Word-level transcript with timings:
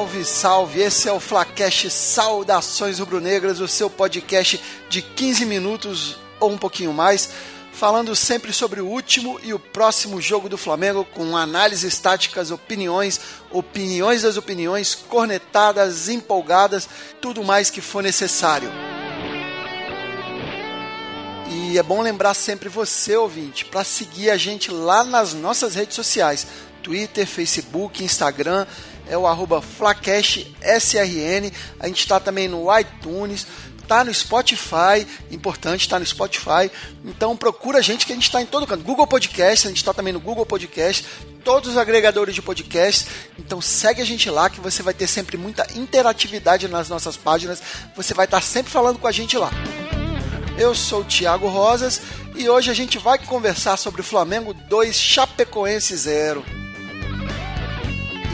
Salve, 0.00 0.24
salve! 0.24 0.80
Esse 0.80 1.08
é 1.10 1.12
o 1.12 1.20
Flacast 1.20 1.90
Saudações 1.90 2.98
Rubro-Negras, 2.98 3.60
o 3.60 3.68
seu 3.68 3.90
podcast 3.90 4.58
de 4.88 5.02
15 5.02 5.44
minutos 5.44 6.16
ou 6.40 6.50
um 6.50 6.56
pouquinho 6.56 6.90
mais, 6.90 7.28
falando 7.70 8.16
sempre 8.16 8.50
sobre 8.50 8.80
o 8.80 8.86
último 8.86 9.38
e 9.42 9.52
o 9.52 9.58
próximo 9.58 10.18
jogo 10.18 10.48
do 10.48 10.56
Flamengo, 10.56 11.04
com 11.04 11.36
análises 11.36 11.98
táticas, 11.98 12.50
opiniões, 12.50 13.20
opiniões 13.50 14.22
das 14.22 14.38
opiniões, 14.38 14.94
cornetadas, 14.94 16.08
empolgadas, 16.08 16.88
tudo 17.20 17.44
mais 17.44 17.68
que 17.68 17.82
for 17.82 18.02
necessário. 18.02 18.72
E 21.50 21.76
é 21.76 21.82
bom 21.82 22.00
lembrar 22.00 22.32
sempre 22.32 22.70
você, 22.70 23.16
ouvinte, 23.16 23.66
para 23.66 23.84
seguir 23.84 24.30
a 24.30 24.38
gente 24.38 24.70
lá 24.70 25.04
nas 25.04 25.34
nossas 25.34 25.74
redes 25.74 25.94
sociais: 25.94 26.46
Twitter, 26.82 27.26
Facebook, 27.26 28.02
Instagram 28.02 28.66
é 29.10 29.18
o 29.18 29.26
arroba 29.26 29.60
FlacashSRN. 29.60 31.52
A 31.80 31.88
gente 31.88 31.98
está 31.98 32.20
também 32.20 32.48
no 32.48 32.66
iTunes, 32.78 33.44
tá 33.88 34.04
no 34.04 34.14
Spotify, 34.14 35.04
importante, 35.32 35.88
tá 35.88 35.98
no 35.98 36.06
Spotify. 36.06 36.70
Então 37.04 37.36
procura 37.36 37.78
a 37.78 37.82
gente 37.82 38.06
que 38.06 38.12
a 38.12 38.14
gente 38.14 38.24
está 38.24 38.40
em 38.40 38.46
todo 38.46 38.68
canto. 38.68 38.84
Google 38.84 39.08
Podcast, 39.08 39.66
a 39.66 39.70
gente 39.70 39.78
está 39.78 39.92
também 39.92 40.12
no 40.12 40.20
Google 40.20 40.46
Podcast, 40.46 41.04
todos 41.44 41.70
os 41.70 41.76
agregadores 41.76 42.36
de 42.36 42.40
podcast. 42.40 43.08
Então 43.36 43.60
segue 43.60 44.00
a 44.00 44.06
gente 44.06 44.30
lá 44.30 44.48
que 44.48 44.60
você 44.60 44.80
vai 44.80 44.94
ter 44.94 45.08
sempre 45.08 45.36
muita 45.36 45.66
interatividade 45.74 46.68
nas 46.68 46.88
nossas 46.88 47.16
páginas. 47.16 47.60
Você 47.96 48.14
vai 48.14 48.26
estar 48.26 48.40
tá 48.40 48.46
sempre 48.46 48.70
falando 48.70 49.00
com 49.00 49.08
a 49.08 49.12
gente 49.12 49.36
lá. 49.36 49.50
Eu 50.56 50.72
sou 50.72 51.00
o 51.00 51.04
Thiago 51.04 51.48
Rosas 51.48 52.00
e 52.36 52.48
hoje 52.48 52.70
a 52.70 52.74
gente 52.74 52.96
vai 52.96 53.18
conversar 53.18 53.76
sobre 53.76 54.02
o 54.02 54.04
Flamengo 54.04 54.54
2 54.54 54.94
Chapecoense 54.94 55.96
0 55.96 56.59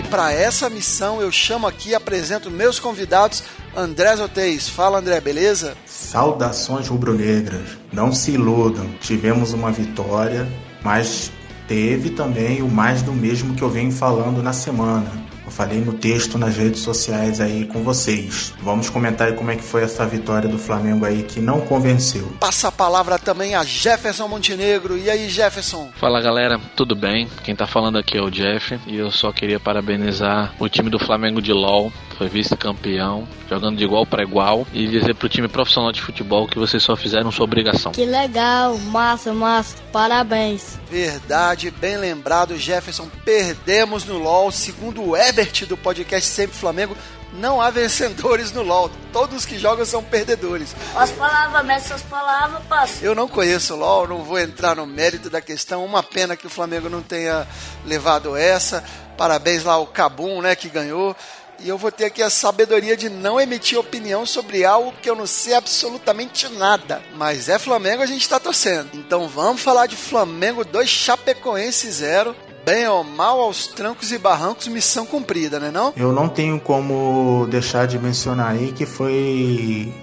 para 0.07 0.33
essa 0.33 0.71
missão 0.71 1.21
eu 1.21 1.33
chamo 1.33 1.67
aqui 1.67 1.91
e 1.91 1.95
apresento 1.95 2.51
meus 2.51 2.79
convidados, 2.79 3.43
André 3.77 4.15
Zotez. 4.17 4.69
Fala 4.69 4.99
André, 4.99 5.21
beleza? 5.21 5.77
Saudações 5.85 6.89
rubro-negras. 6.89 7.77
Não 7.93 8.13
se 8.13 8.33
iludam, 8.33 8.89
tivemos 9.01 9.53
uma 9.53 9.73
vitória, 9.73 10.47
mas 10.83 11.31
teve 11.67 12.11
também 12.11 12.63
o 12.63 12.69
mais 12.69 13.03
do 13.03 13.13
mesmo 13.13 13.55
que 13.55 13.63
eu 13.63 13.69
venho 13.69 13.91
falando 13.91 14.43
na 14.43 14.53
semana. 14.53 15.11
Eu 15.47 15.53
falei 15.53 15.81
no 15.81 15.93
texto 15.93 16.37
nas 16.37 16.57
redes 16.57 16.81
sociais 16.81 17.41
aí 17.41 17.67
com 17.67 17.85
vocês. 17.85 18.53
Vamos 18.61 18.91
comentar 18.91 19.29
aí 19.29 19.35
como 19.35 19.53
é 19.53 19.57
que 19.57 19.63
foi 19.63 19.85
essa 19.85 20.05
vitória 20.05 20.49
do 20.49 20.59
Flamengo 20.59 21.05
aí 21.05 21.23
que 21.23 21.39
não 21.39 21.61
convenceu. 21.61 22.33
Passa 22.41 22.67
a 22.67 22.73
palavra 22.73 23.17
também 23.17 23.55
a 23.55 23.63
Jefferson 23.63 24.27
Montenegro. 24.27 24.99
E 24.99 25.09
aí, 25.09 25.29
Jefferson? 25.29 25.91
Fala 26.01 26.21
galera, 26.21 26.61
tudo 26.75 26.97
bem? 26.97 27.29
Quem 27.45 27.55
tá 27.55 27.65
falando 27.65 27.97
aqui 27.97 28.19
é 28.19 28.21
o 28.21 28.29
Jeff 28.29 28.77
e 28.89 28.97
eu 28.97 29.13
só 29.13 29.31
queria 29.31 29.61
parabenizar 29.61 30.53
o 30.59 30.69
time 30.69 30.91
do 30.91 30.99
Flamengo 30.99 31.41
de 31.41 31.53
LOL 31.53 31.93
foi 32.17 32.29
vice-campeão, 32.29 33.29
jogando 33.49 33.77
de 33.77 33.85
igual 33.85 34.07
para 34.07 34.23
igual, 34.23 34.67
e 34.73 34.87
dizer 34.87 35.15
pro 35.15 35.29
time 35.29 35.49
profissional 35.49 35.93
de 35.93 36.01
futebol 36.01 36.49
que 36.49 36.59
vocês 36.59 36.83
só 36.83 36.97
fizeram 36.97 37.31
sua 37.31 37.45
obrigação. 37.45 37.93
Que 37.93 38.05
legal, 38.05 38.79
massa, 38.79 39.33
massa, 39.33 39.77
parabéns. 39.93 40.79
Verdade, 40.91 41.71
bem 41.71 41.97
lembrado, 41.97 42.57
Jefferson. 42.57 43.09
Perdemos 43.25 44.05
no 44.05 44.19
LOL, 44.19 44.51
segundo 44.51 45.03
o 45.03 45.17
Ebert 45.17 45.67
do 45.67 45.77
podcast 45.77 46.29
Sempre 46.29 46.57
Flamengo. 46.57 46.97
Não 47.35 47.61
há 47.61 47.71
vencedores 47.71 48.53
no 48.53 48.63
LoL. 48.63 48.91
Todos 49.13 49.45
que 49.45 49.59
jogam 49.59 49.85
são 49.85 50.03
perdedores. 50.03 50.75
As 50.95 51.11
palavras, 51.11 51.67
mestre, 51.67 51.95
as 51.95 52.03
palavras, 52.03 52.63
passo. 52.65 53.05
Eu 53.05 53.15
não 53.15 53.29
conheço 53.29 53.75
o 53.75 53.77
LoL, 53.77 54.09
não 54.09 54.23
vou 54.23 54.39
entrar 54.39 54.77
no 54.77 54.87
mérito 54.87 55.29
da 55.29 55.41
questão. 55.41 55.85
Uma 55.85 56.03
pena 56.03 56.37
que 56.37 56.47
o 56.47 56.51
Flamengo 56.51 56.89
não 56.89 57.03
tenha 57.03 57.47
levado 57.85 58.37
essa. 58.37 58.83
Parabéns 59.19 59.65
lá 59.65 59.75
ao 59.75 59.87
Cabum, 59.87 60.41
né, 60.41 60.55
que 60.55 60.69
ganhou 60.69 61.17
e 61.61 61.69
eu 61.69 61.79
vou 61.79 61.91
ter 61.91 62.07
aqui 62.07 62.23
a 62.23 62.31
sabedoria 62.31 62.97
de 62.97 63.09
não 63.09 63.41
emitir 63.41 63.79
opinião 63.79 64.27
sobre 64.27 64.65
algo 64.65 64.93
que 65.01 65.09
eu 65.09 65.17
não 65.17 65.27
sei 65.27 65.55
absolutamente 65.55 66.49
nada. 66.49 67.03
Mas 67.17 67.49
é 67.49 67.59
Flamengo, 67.59 68.03
a 68.03 68.07
gente 68.07 68.23
está 68.23 68.39
torcendo. 68.39 68.91
Então 68.95 69.29
vamos 69.29 69.63
falar 69.63 69.87
de 69.87 69.97
Flamengo 69.97 70.65
2, 70.65 70.89
Chapecoense 70.89 71.91
0. 71.91 72.35
Bem 72.65 72.89
ou 72.89 73.05
mal, 73.05 73.41
aos 73.41 73.69
trancos 73.69 74.11
e 74.11 74.19
barrancos, 74.19 74.67
missão 74.67 75.07
cumprida, 75.07 75.61
né 75.61 75.71
não? 75.71 75.93
Eu 75.97 76.13
não 76.13 76.29
tenho 76.29 76.59
como 76.59 77.47
deixar 77.49 77.87
de 77.87 77.97
mencionar 77.97 78.51
aí 78.51 78.73
que 78.73 78.85
foi 78.85 79.95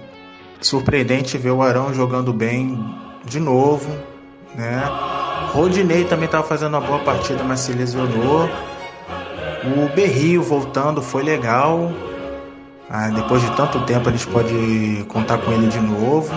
surpreendente 0.62 1.36
ver 1.36 1.50
o 1.50 1.60
Arão 1.60 1.92
jogando 1.92 2.32
bem 2.32 2.78
de 3.22 3.38
novo, 3.38 3.90
né? 4.54 4.82
Rodinei 5.52 6.04
também 6.04 6.24
estava 6.24 6.46
fazendo 6.46 6.76
uma 6.76 6.80
boa 6.80 7.00
partida, 7.00 7.44
mas 7.44 7.60
se 7.60 7.72
lesionou. 7.72 8.48
O 9.64 9.88
Berrio 9.94 10.42
voltando 10.42 11.00
foi 11.00 11.22
legal. 11.22 11.90
Ah, 12.90 13.08
depois 13.08 13.40
de 13.40 13.50
tanto 13.52 13.80
tempo 13.80 14.08
a 14.08 14.12
gente 14.12 14.26
pode 14.26 15.04
contar 15.08 15.38
com 15.38 15.50
ele 15.52 15.68
de 15.68 15.80
novo. 15.80 16.30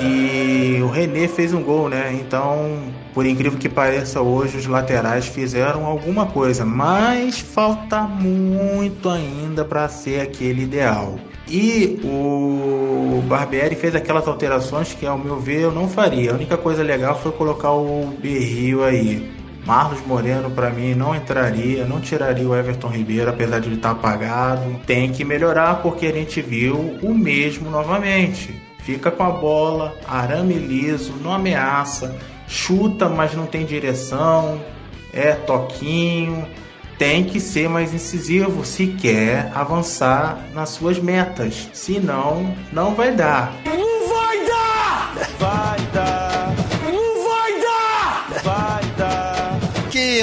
E 0.00 0.80
o 0.82 0.88
René 0.88 1.26
fez 1.26 1.54
um 1.54 1.62
gol, 1.62 1.88
né? 1.88 2.12
Então, 2.20 2.92
por 3.14 3.26
incrível 3.26 3.58
que 3.58 3.68
pareça, 3.68 4.20
hoje 4.20 4.58
os 4.58 4.66
laterais 4.66 5.26
fizeram 5.26 5.86
alguma 5.86 6.26
coisa, 6.26 6.64
mas 6.64 7.40
falta 7.40 8.02
muito 8.02 9.08
ainda 9.08 9.64
para 9.64 9.88
ser 9.88 10.20
aquele 10.20 10.64
ideal. 10.64 11.18
E 11.48 11.98
o 12.04 13.22
Barbieri 13.26 13.74
fez 13.74 13.94
aquelas 13.94 14.28
alterações 14.28 14.92
que, 14.92 15.06
ao 15.06 15.18
meu 15.18 15.40
ver, 15.40 15.62
eu 15.62 15.72
não 15.72 15.88
faria. 15.88 16.32
A 16.32 16.34
única 16.34 16.56
coisa 16.58 16.82
legal 16.82 17.18
foi 17.18 17.32
colocar 17.32 17.72
o 17.72 18.12
Berrio 18.20 18.84
aí. 18.84 19.37
Marlos 19.66 20.00
Moreno, 20.06 20.50
para 20.50 20.70
mim, 20.70 20.94
não 20.94 21.14
entraria, 21.14 21.84
não 21.84 22.00
tiraria 22.00 22.48
o 22.48 22.56
Everton 22.56 22.88
Ribeiro, 22.88 23.30
apesar 23.30 23.58
de 23.60 23.68
ele 23.68 23.76
estar 23.76 23.94
tá 23.94 23.94
apagado. 23.94 24.80
Tem 24.86 25.10
que 25.10 25.24
melhorar 25.24 25.82
porque 25.82 26.06
a 26.06 26.12
gente 26.12 26.40
viu 26.40 26.98
o 27.02 27.14
mesmo 27.14 27.70
novamente. 27.70 28.60
Fica 28.78 29.10
com 29.10 29.22
a 29.22 29.30
bola, 29.30 29.94
arame 30.08 30.54
liso, 30.54 31.12
não 31.22 31.32
ameaça, 31.32 32.16
chuta, 32.46 33.08
mas 33.08 33.34
não 33.34 33.44
tem 33.44 33.66
direção, 33.66 34.60
é 35.12 35.32
toquinho. 35.32 36.46
Tem 36.96 37.22
que 37.22 37.38
ser 37.38 37.68
mais 37.68 37.94
incisivo 37.94 38.64
se 38.64 38.88
quer 38.88 39.52
avançar 39.54 40.46
nas 40.52 40.70
suas 40.70 40.98
metas. 40.98 41.68
Senão, 41.72 42.56
não 42.72 42.94
vai 42.94 43.14
dar. 43.14 43.52
Não 43.64 44.08
vai 44.08 44.46
dar! 44.46 45.14
Vai 45.38 45.80
dar! 45.92 46.27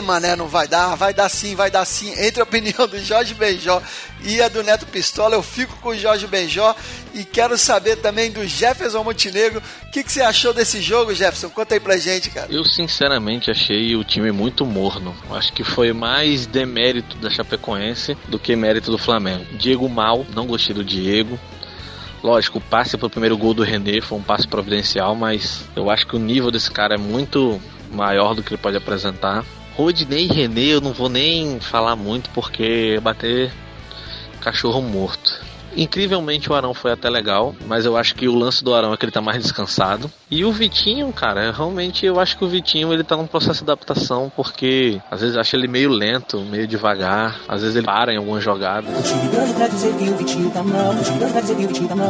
Mané, 0.01 0.35
não 0.35 0.47
vai 0.47 0.67
dar, 0.67 0.95
vai 0.95 1.13
dar 1.13 1.29
sim, 1.29 1.56
vai 1.56 1.69
dar 1.69 1.85
sim. 1.85 2.13
Entre 2.17 2.39
a 2.39 2.44
opinião 2.44 2.88
do 2.88 3.00
Jorge 3.00 3.33
Benjó 3.33 3.81
e 4.23 4.41
a 4.41 4.47
do 4.47 4.63
Neto 4.63 4.85
Pistola, 4.85 5.35
eu 5.35 5.44
fico 5.44 5.78
com 5.78 5.89
o 5.89 5.97
Jorge 5.97 6.28
Benjó 6.28 6.75
e 7.13 7.23
quero 7.23 7.57
saber 7.57 7.97
também 7.97 8.31
do 8.31 8.45
Jefferson 8.47 9.03
Montenegro. 9.03 9.61
O 9.84 9.91
que, 9.91 10.03
que 10.03 10.11
você 10.11 10.22
achou 10.22 10.53
desse 10.53 10.81
jogo, 10.81 11.13
Jefferson? 11.13 11.50
Conta 11.50 11.75
aí 11.75 11.79
pra 11.79 11.97
gente, 11.97 12.29
cara. 12.29 12.51
Eu 12.51 12.66
sinceramente 12.66 13.51
achei 13.51 13.95
o 13.95 14.03
time 14.03 14.31
muito 14.31 14.66
morno. 14.66 15.16
Acho 15.31 15.53
que 15.53 15.63
foi 15.63 15.94
mais 15.94 16.45
demérito 16.45 17.17
da 17.17 17.29
Chapecoense 17.29 18.17
do 18.28 18.39
que 18.39 18.55
mérito 18.55 18.91
do 18.91 18.97
Flamengo. 18.97 19.45
Diego 19.57 19.88
mal, 19.88 20.25
não 20.34 20.47
gostei 20.47 20.75
do 20.75 20.84
Diego. 20.84 21.39
Lógico, 22.25 22.57
o 22.57 22.61
passe 22.61 22.97
pro 22.97 23.07
primeiro 23.07 23.38
gol 23.38 23.53
do 23.53 23.61
René 23.61 24.01
foi 24.01 24.17
um 24.17 24.23
passe 24.23 24.47
providencial, 24.47 25.13
mas 25.13 25.63
eu 25.75 25.91
acho 25.91 26.07
que 26.07 26.16
o 26.16 26.19
nível 26.19 26.50
desse 26.50 26.72
cara 26.72 26.95
é 26.95 26.97
muito 26.97 27.61
maior 27.91 28.34
do 28.34 28.41
que 28.41 28.50
ele 28.50 28.61
pode 28.61 28.75
apresentar. 28.75 29.45
Rodney 29.77 30.25
e 30.25 30.33
René 30.33 30.61
eu 30.61 30.81
não 30.81 30.93
vou 30.93 31.09
nem 31.09 31.59
falar 31.59 31.95
muito 31.95 32.29
porque 32.29 32.99
bater 33.01 33.51
cachorro 34.39 34.81
morto. 34.81 35.44
Incrivelmente 35.75 36.49
o 36.49 36.55
Arão 36.55 36.73
foi 36.73 36.91
até 36.91 37.09
legal, 37.09 37.55
mas 37.66 37.85
eu 37.85 37.97
acho 37.97 38.16
que 38.16 38.27
o 38.27 38.35
lance 38.35 38.63
do 38.63 38.73
Arão 38.73 38.93
é 38.93 38.97
que 38.97 39.05
ele 39.05 39.11
tá 39.11 39.22
mais 39.22 39.41
descansado. 39.41 40.11
E 40.31 40.45
o 40.45 40.51
Vitinho, 40.51 41.11
cara, 41.11 41.51
realmente 41.51 42.05
eu 42.05 42.19
acho 42.19 42.37
que 42.37 42.45
o 42.45 42.47
Vitinho 42.47 42.91
ele 42.93 43.03
tá 43.03 43.16
num 43.17 43.27
processo 43.27 43.63
de 43.63 43.72
adaptação, 43.72 44.31
porque 44.35 45.01
às 45.11 45.22
vezes 45.22 45.35
eu 45.35 45.41
acho 45.41 45.55
ele 45.55 45.67
meio 45.67 45.89
lento, 45.89 46.39
meio 46.41 46.67
devagar, 46.67 47.41
às 47.47 47.61
vezes 47.61 47.75
ele 47.75 47.85
para 47.85 48.13
em 48.13 48.17
algumas 48.17 48.43
jogadas. 48.43 48.89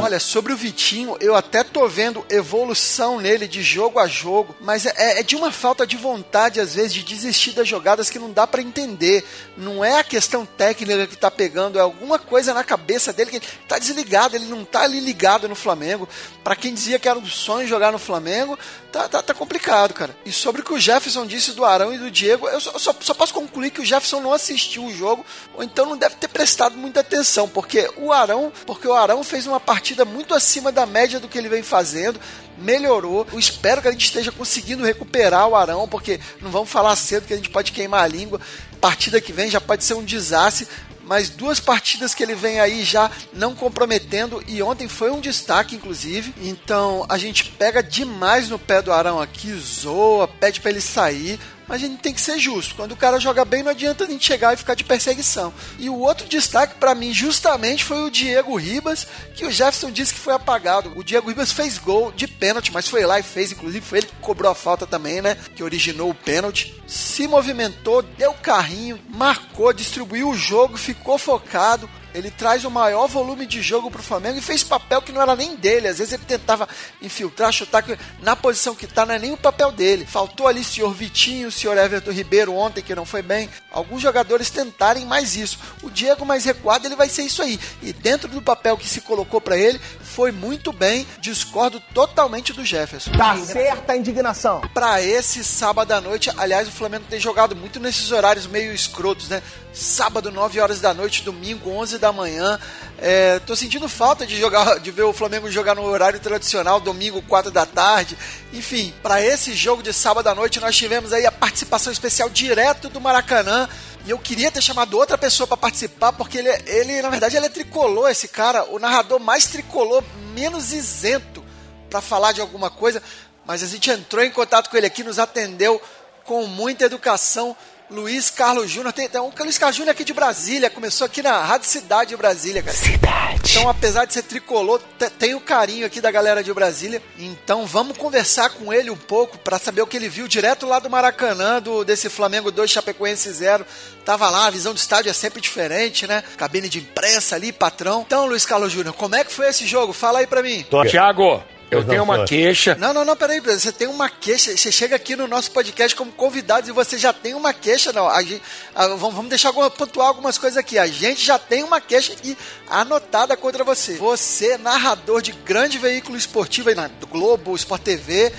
Olha, 0.02 0.20
sobre 0.20 0.54
o 0.54 0.58
Vitinho, 0.58 1.18
eu 1.20 1.36
até 1.36 1.64
tô 1.64 1.88
vendo 1.88 2.24
evolução 2.30 3.20
nele 3.20 3.48
de 3.48 3.62
jogo 3.62 4.00
a 4.00 4.08
jogo, 4.08 4.56
mas 4.62 4.86
é, 4.86 5.20
é 5.20 5.24
de 5.24 5.36
uma 5.36 5.52
falta 5.52 5.86
de 5.86 5.98
vontade, 5.98 6.60
às 6.60 6.76
vezes, 6.76 6.94
de 6.94 7.04
desistir 7.04 7.52
das 7.52 7.68
jogadas 7.68 8.10
que 8.10 8.20
não 8.20 8.32
dá 8.32 8.46
para 8.46 8.62
entender. 8.62 9.26
Não 9.58 9.84
é 9.84 10.00
a 10.00 10.04
questão 10.04 10.46
técnica 10.46 11.08
que 11.08 11.18
tá 11.18 11.32
pegando, 11.32 11.78
é 11.78 11.82
alguma 11.82 12.20
coisa 12.20 12.54
na 12.54 12.64
cabeça 12.64 13.12
dele 13.12 13.32
que 13.32 13.55
tá 13.68 13.80
desligado, 13.80 14.36
ele 14.36 14.46
não 14.46 14.64
tá 14.64 14.82
ali 14.82 15.00
ligado 15.00 15.48
no 15.48 15.56
Flamengo. 15.56 16.08
Para 16.44 16.56
quem 16.56 16.74
dizia 16.74 17.00
que 17.00 17.08
era 17.08 17.18
um 17.18 17.26
sonho 17.26 17.68
jogar 17.68 17.92
no 17.92 18.00
Flamengo, 18.00 18.58
tá, 18.92 19.08
tá, 19.08 19.22
tá, 19.22 19.34
complicado, 19.34 19.94
cara. 19.94 20.16
E 20.26 20.32
sobre 20.32 20.62
o 20.62 20.64
que 20.64 20.74
o 20.74 20.80
Jefferson 20.80 21.26
disse 21.26 21.52
do 21.52 21.66
Arão 21.66 21.94
e 21.94 21.98
do 21.98 22.12
Diego, 22.12 22.48
eu 22.48 22.60
só, 22.60 22.78
só, 22.78 22.96
só, 23.00 23.14
posso 23.14 23.34
concluir 23.34 23.72
que 23.72 23.82
o 23.82 23.86
Jefferson 23.86 24.22
não 24.22 24.32
assistiu 24.32 24.86
o 24.86 24.94
jogo, 24.94 25.26
ou 25.54 25.64
então 25.64 25.86
não 25.86 25.98
deve 25.98 26.16
ter 26.16 26.28
prestado 26.28 26.78
muita 26.78 27.00
atenção, 27.00 27.48
porque 27.48 27.92
o 27.98 28.12
Arão, 28.12 28.52
porque 28.66 28.88
o 28.88 28.94
Arão 28.94 29.24
fez 29.24 29.48
uma 29.48 29.60
partida 29.60 30.06
muito 30.06 30.34
acima 30.34 30.72
da 30.72 30.86
média 30.86 31.20
do 31.20 31.28
que 31.28 31.38
ele 31.38 31.50
vem 31.50 31.64
fazendo, 31.64 32.20
melhorou. 32.58 33.28
Eu 33.32 33.40
espero 33.40 33.82
que 33.82 33.88
a 33.88 33.92
gente 33.92 34.06
esteja 34.06 34.32
conseguindo 34.32 34.84
recuperar 34.84 35.48
o 35.48 35.56
Arão, 35.56 35.88
porque 35.88 36.20
não 36.42 36.52
vamos 36.52 36.70
falar 36.70 36.96
cedo 36.96 37.28
que 37.28 37.34
a 37.34 37.38
gente 37.38 37.50
pode 37.50 37.72
queimar 37.72 38.04
a 38.04 38.08
língua. 38.08 38.40
Partida 38.80 39.20
que 39.20 39.34
vem 39.34 39.50
já 39.50 39.60
pode 39.60 39.84
ser 39.84 39.96
um 39.96 40.04
desastre, 40.04 40.68
mas 41.06 41.30
duas 41.30 41.60
partidas 41.60 42.14
que 42.14 42.24
ele 42.24 42.36
vem 42.36 42.60
aí 42.60 42.84
já 42.84 43.10
não 43.34 43.56
comprometendo 43.56 44.44
e 44.48 44.62
ontem 44.62 44.88
foi 44.88 45.12
um 45.12 45.22
destaque 45.22 45.76
inclusive. 45.76 46.34
Então 46.42 47.06
a 47.08 47.18
gente 47.18 47.46
pega 47.46 47.82
demais 47.82 48.50
no 48.50 48.60
pé 48.60 48.82
do 48.82 48.92
Arão 48.92 49.22
aqui, 49.22 49.54
zoa, 49.54 50.28
pede 50.28 50.60
para 50.60 50.72
ele 50.72 50.82
sair, 50.82 51.40
mas 51.68 51.84
a 51.84 51.88
gente 51.88 52.02
tem 52.02 52.14
que 52.14 52.22
ser 52.22 52.38
justo. 52.40 52.76
Quando 52.76 52.92
o 52.92 52.98
cara 52.98 53.20
joga 53.20 53.44
bem, 53.44 53.64
não 53.64 53.72
adianta 53.72 54.04
a 54.04 54.08
gente 54.08 54.26
chegar 54.26 54.54
e 54.54 54.58
ficar 54.58 54.76
de 54.76 54.84
perseguição. 54.84 55.54
E 55.80 55.90
o 55.90 56.00
outro 56.00 56.28
destaque 56.28 56.76
para 56.76 56.96
mim, 56.96 57.14
justamente, 57.14 57.84
foi 57.84 58.04
o 58.04 58.10
Diego 58.10 58.56
Ribas, 58.56 59.08
que 59.36 59.46
o 59.46 59.52
Jefferson 59.52 59.92
disse 59.92 60.14
que 60.14 60.20
foi 60.20 60.34
apagado. 60.34 60.94
O 60.96 61.04
Diego 61.04 61.30
Ribas 61.30 61.52
fez 61.52 61.78
gol 61.78 62.12
de 62.12 62.28
pênalti, 62.28 62.72
mas 62.72 62.88
foi 62.88 63.06
lá 63.06 63.20
e 63.20 63.24
fez, 63.24 63.52
inclusive 63.52 63.86
foi 63.86 64.00
ele 64.00 64.08
que 64.08 64.16
cobrou 64.22 64.52
a 64.52 64.56
falta 64.56 64.86
também, 64.86 65.22
né? 65.22 65.38
Que 65.56 65.64
originou 65.64 66.10
o 66.10 66.16
pênalti. 66.16 66.82
Se 66.88 67.28
movimentou, 67.28 68.02
deu 68.02 68.34
carrinho, 68.34 69.00
marcou, 69.10 69.74
distribuiu 69.74 70.30
o 70.30 70.38
jogo, 70.38 70.78
ficou 70.78 71.18
focado. 71.18 71.90
Ele 72.16 72.32
traz 72.32 72.64
o 72.64 72.72
maior 72.72 73.08
volume 73.08 73.46
de 73.46 73.62
jogo 73.62 73.92
para 73.92 74.00
o 74.00 74.04
Flamengo 74.04 74.38
e 74.38 74.42
fez 74.42 74.64
papel 74.64 75.02
que 75.02 75.12
não 75.12 75.22
era 75.22 75.36
nem 75.36 75.56
dele. 75.56 75.90
Às 75.90 75.98
vezes 75.98 76.14
ele 76.14 76.24
tentava 76.26 76.68
infiltrar, 77.02 77.52
chutar, 77.52 77.84
na 78.22 78.36
posição 78.36 78.74
que 78.74 78.86
está 78.86 79.06
não 79.06 79.14
é 79.14 79.20
nem 79.20 79.34
o 79.34 79.38
papel 79.38 79.72
dele. 79.72 80.06
Faltou 80.06 80.48
ali 80.48 80.62
o 80.62 80.64
senhor 80.64 80.94
Vitinho, 80.94 81.50
o 81.50 81.52
senhor 81.52 81.78
Everton 81.78 82.12
Ribeiro 82.12 82.54
ontem, 82.56 82.82
que 82.82 82.96
não 82.96 83.06
foi 83.06 83.22
bem. 83.22 83.50
Alguns 83.70 84.02
jogadores 84.02 84.50
tentarem 84.50 85.06
mais 85.06 85.36
isso. 85.36 85.60
O 85.84 85.90
Diego 85.90 86.26
mais 86.26 86.46
recuado, 86.46 86.88
ele 86.88 86.96
vai 86.96 87.10
ser 87.10 87.24
isso 87.24 87.42
aí. 87.42 87.60
E 87.82 87.92
dentro 87.92 88.30
do 88.30 88.42
papel 88.42 88.78
que 88.78 88.88
se 88.88 89.02
colocou 89.02 89.42
para 89.42 89.58
ele, 89.58 89.80
foi 90.02 90.32
muito 90.32 90.72
bem. 90.72 91.06
Discordo 91.20 91.82
totalmente 91.94 92.54
do 92.54 92.64
Jefferson. 92.64 93.12
Tá 93.12 93.38
certa 93.38 93.92
a 93.92 93.98
indignação. 93.98 94.62
Para 94.74 95.02
esse 95.02 95.44
sábado 95.44 95.92
à 95.92 96.00
noite, 96.00 96.32
aliás, 96.38 96.68
o 96.68 96.72
Flamengo 96.72 97.06
tem 97.10 97.20
jogado 97.20 97.56
muito 97.56 97.80
nesses 97.80 98.12
horários 98.12 98.48
meio 98.48 98.74
escrotos, 98.74 99.28
né? 99.28 99.44
Sábado, 99.74 100.32
9 100.32 100.62
horas 100.62 100.80
da 100.80 100.94
noite, 100.94 101.22
domingo, 101.22 101.70
11 101.70 101.98
da 101.98 102.05
manhã. 102.12 102.60
É, 102.98 103.40
tô 103.40 103.56
sentindo 103.56 103.90
falta 103.90 104.26
de 104.26 104.38
jogar, 104.38 104.80
de 104.80 104.90
ver 104.92 105.04
o 105.04 105.14
Flamengo 105.14 105.52
jogar 105.52 105.76
no 105.76 105.84
horário 105.84 106.20
tradicional, 106.20 106.80
domingo, 106.80 107.22
4 107.22 107.52
da 107.52 107.66
tarde. 107.66 108.18
Enfim, 108.54 108.94
para 109.04 109.22
esse 109.22 109.54
jogo 109.54 109.84
de 109.84 109.92
sábado 109.92 110.28
à 110.28 110.36
noite, 110.36 110.60
nós 110.60 110.76
tivemos 110.76 111.12
aí 111.12 111.26
a 111.26 111.32
participação 111.32 111.92
especial 111.92 112.30
direto 112.30 112.90
do 112.90 113.02
Maracanã. 113.02 113.68
E 114.06 114.12
eu 114.12 114.20
queria 114.20 114.52
ter 114.52 114.62
chamado 114.62 114.98
outra 114.98 115.18
pessoa 115.18 115.48
para 115.48 115.58
participar, 115.58 116.14
porque 116.14 116.38
ele, 116.38 116.50
ele, 116.68 117.02
na 117.02 117.10
verdade, 117.10 117.36
ele 117.36 117.48
é 117.48 117.50
tricolor, 117.50 118.10
esse 118.10 118.28
cara, 118.28 118.64
o 118.66 118.80
narrador 118.80 119.20
mais 119.20 119.46
tricolor, 119.46 120.04
menos 120.34 120.72
isento 120.72 121.44
para 121.90 122.02
falar 122.02 122.32
de 122.32 122.40
alguma 122.40 122.70
coisa. 122.70 123.02
Mas 123.46 123.64
a 123.64 123.68
gente 123.68 123.90
entrou 123.90 124.24
em 124.24 124.32
contato 124.32 124.70
com 124.70 124.78
ele 124.78 124.88
aqui, 124.88 125.04
nos 125.04 125.20
atendeu 125.20 125.82
com 126.24 126.46
muita 126.48 126.86
educação 126.86 127.56
Luiz 127.90 128.30
Carlos 128.30 128.70
Júnior. 128.70 128.94
Tem, 128.94 129.08
tem 129.08 129.22
um 129.22 129.32
Luiz 129.38 129.58
Carlos 129.58 129.76
Júnior 129.76 129.92
aqui 129.92 130.04
de 130.04 130.14
Brasília, 130.14 130.70
começou 130.70 131.06
aqui 131.06 131.22
na 131.22 131.44
Rádio 131.44 131.68
Cidade 131.68 132.10
de 132.10 132.18
Brasília, 132.18 132.64
cara. 132.64 132.76
Cidade. 132.76 133.52
Então, 133.52 133.70
apesar 133.70 134.06
de 134.06 134.14
ser 134.14 134.24
tricolor, 134.24 134.82
tem 135.20 135.36
o 135.36 135.40
carinho 135.40 135.86
aqui 135.86 136.02
da 136.02 136.12
galera 136.12 136.44
de 136.44 136.54
Brasília. 136.54 137.02
Então, 137.18 137.66
vamos 137.66 137.98
conversar 137.98 138.50
com 138.50 138.74
ele 138.74 138.90
um 138.90 138.98
pouco 138.98 139.38
para 139.38 139.60
saber 139.60 139.82
o 139.82 139.88
que 139.88 139.98
ele 139.98 140.10
viu 140.10 140.28
direto 140.28 140.66
lá 140.66 140.80
do 140.80 140.90
Maracanã, 140.90 141.62
do, 141.62 141.84
desse 141.84 142.10
Flamengo 142.10 142.52
2, 142.52 142.70
Chapecoense 142.70 143.32
0. 143.32 143.66
Tava 144.04 144.30
lá, 144.30 144.48
a 144.48 144.52
visão 144.52 144.74
do 144.74 144.78
estádio 144.78 145.10
é 145.10 145.14
sempre 145.14 145.42
diferente, 145.42 146.08
né? 146.08 146.24
Cabine 146.38 146.70
de 146.70 146.80
imprensa 146.80 147.36
ali, 147.36 147.52
patrão. 147.52 148.04
Então, 148.06 148.26
Luiz 148.26 148.46
Carlos 148.46 148.72
Júnior, 148.72 148.96
como 148.96 149.16
é 149.16 149.24
que 149.24 149.32
foi 149.32 149.48
esse 149.48 149.66
jogo? 149.66 149.94
Fala 149.94 150.20
aí 150.20 150.28
pra 150.28 150.42
mim. 150.42 150.66
Tiago, 150.90 151.44
eu 151.72 151.84
tenho 151.84 152.04
uma 152.04 152.26
queixa. 152.26 152.76
Não, 152.76 152.94
não, 152.94 153.04
não, 153.04 153.16
peraí, 153.16 153.40
você 153.40 153.72
tem 153.72 153.88
uma 153.88 154.10
queixa. 154.10 154.56
Você 154.56 154.72
chega 154.72 154.96
aqui 154.96 155.16
no 155.16 155.28
nosso 155.28 155.52
podcast 155.52 155.96
como 155.96 156.12
convidado 156.12 156.70
e 156.70 156.72
você 156.72 156.98
já 156.98 157.12
tem 157.12 157.34
uma 157.34 157.54
queixa, 157.54 157.92
não. 157.92 158.08
A 158.08 158.22
gente, 158.22 158.42
a, 158.74 158.88
vamos, 158.88 159.16
vamos 159.16 159.30
deixar 159.30 159.50
alguma, 159.50 159.70
pontuar 159.70 160.08
algumas 160.08 160.38
coisas 160.38 160.58
aqui. 160.58 160.78
A 160.78 160.88
gente 160.88 161.26
já 161.26 161.40
tem 161.40 161.64
uma 161.64 161.82
queixa 161.82 162.14
aqui 162.14 162.38
anotada 162.70 163.36
contra 163.36 163.64
você. 163.64 163.96
Você, 163.96 164.58
narrador 164.58 165.22
de 165.22 165.32
grande 165.32 165.78
veículo 165.78 166.18
esportivo 166.18 166.70
aí 166.70 166.76
na 166.76 166.90
Globo, 167.10 167.56
Sport 167.56 167.82
TV 167.82 168.32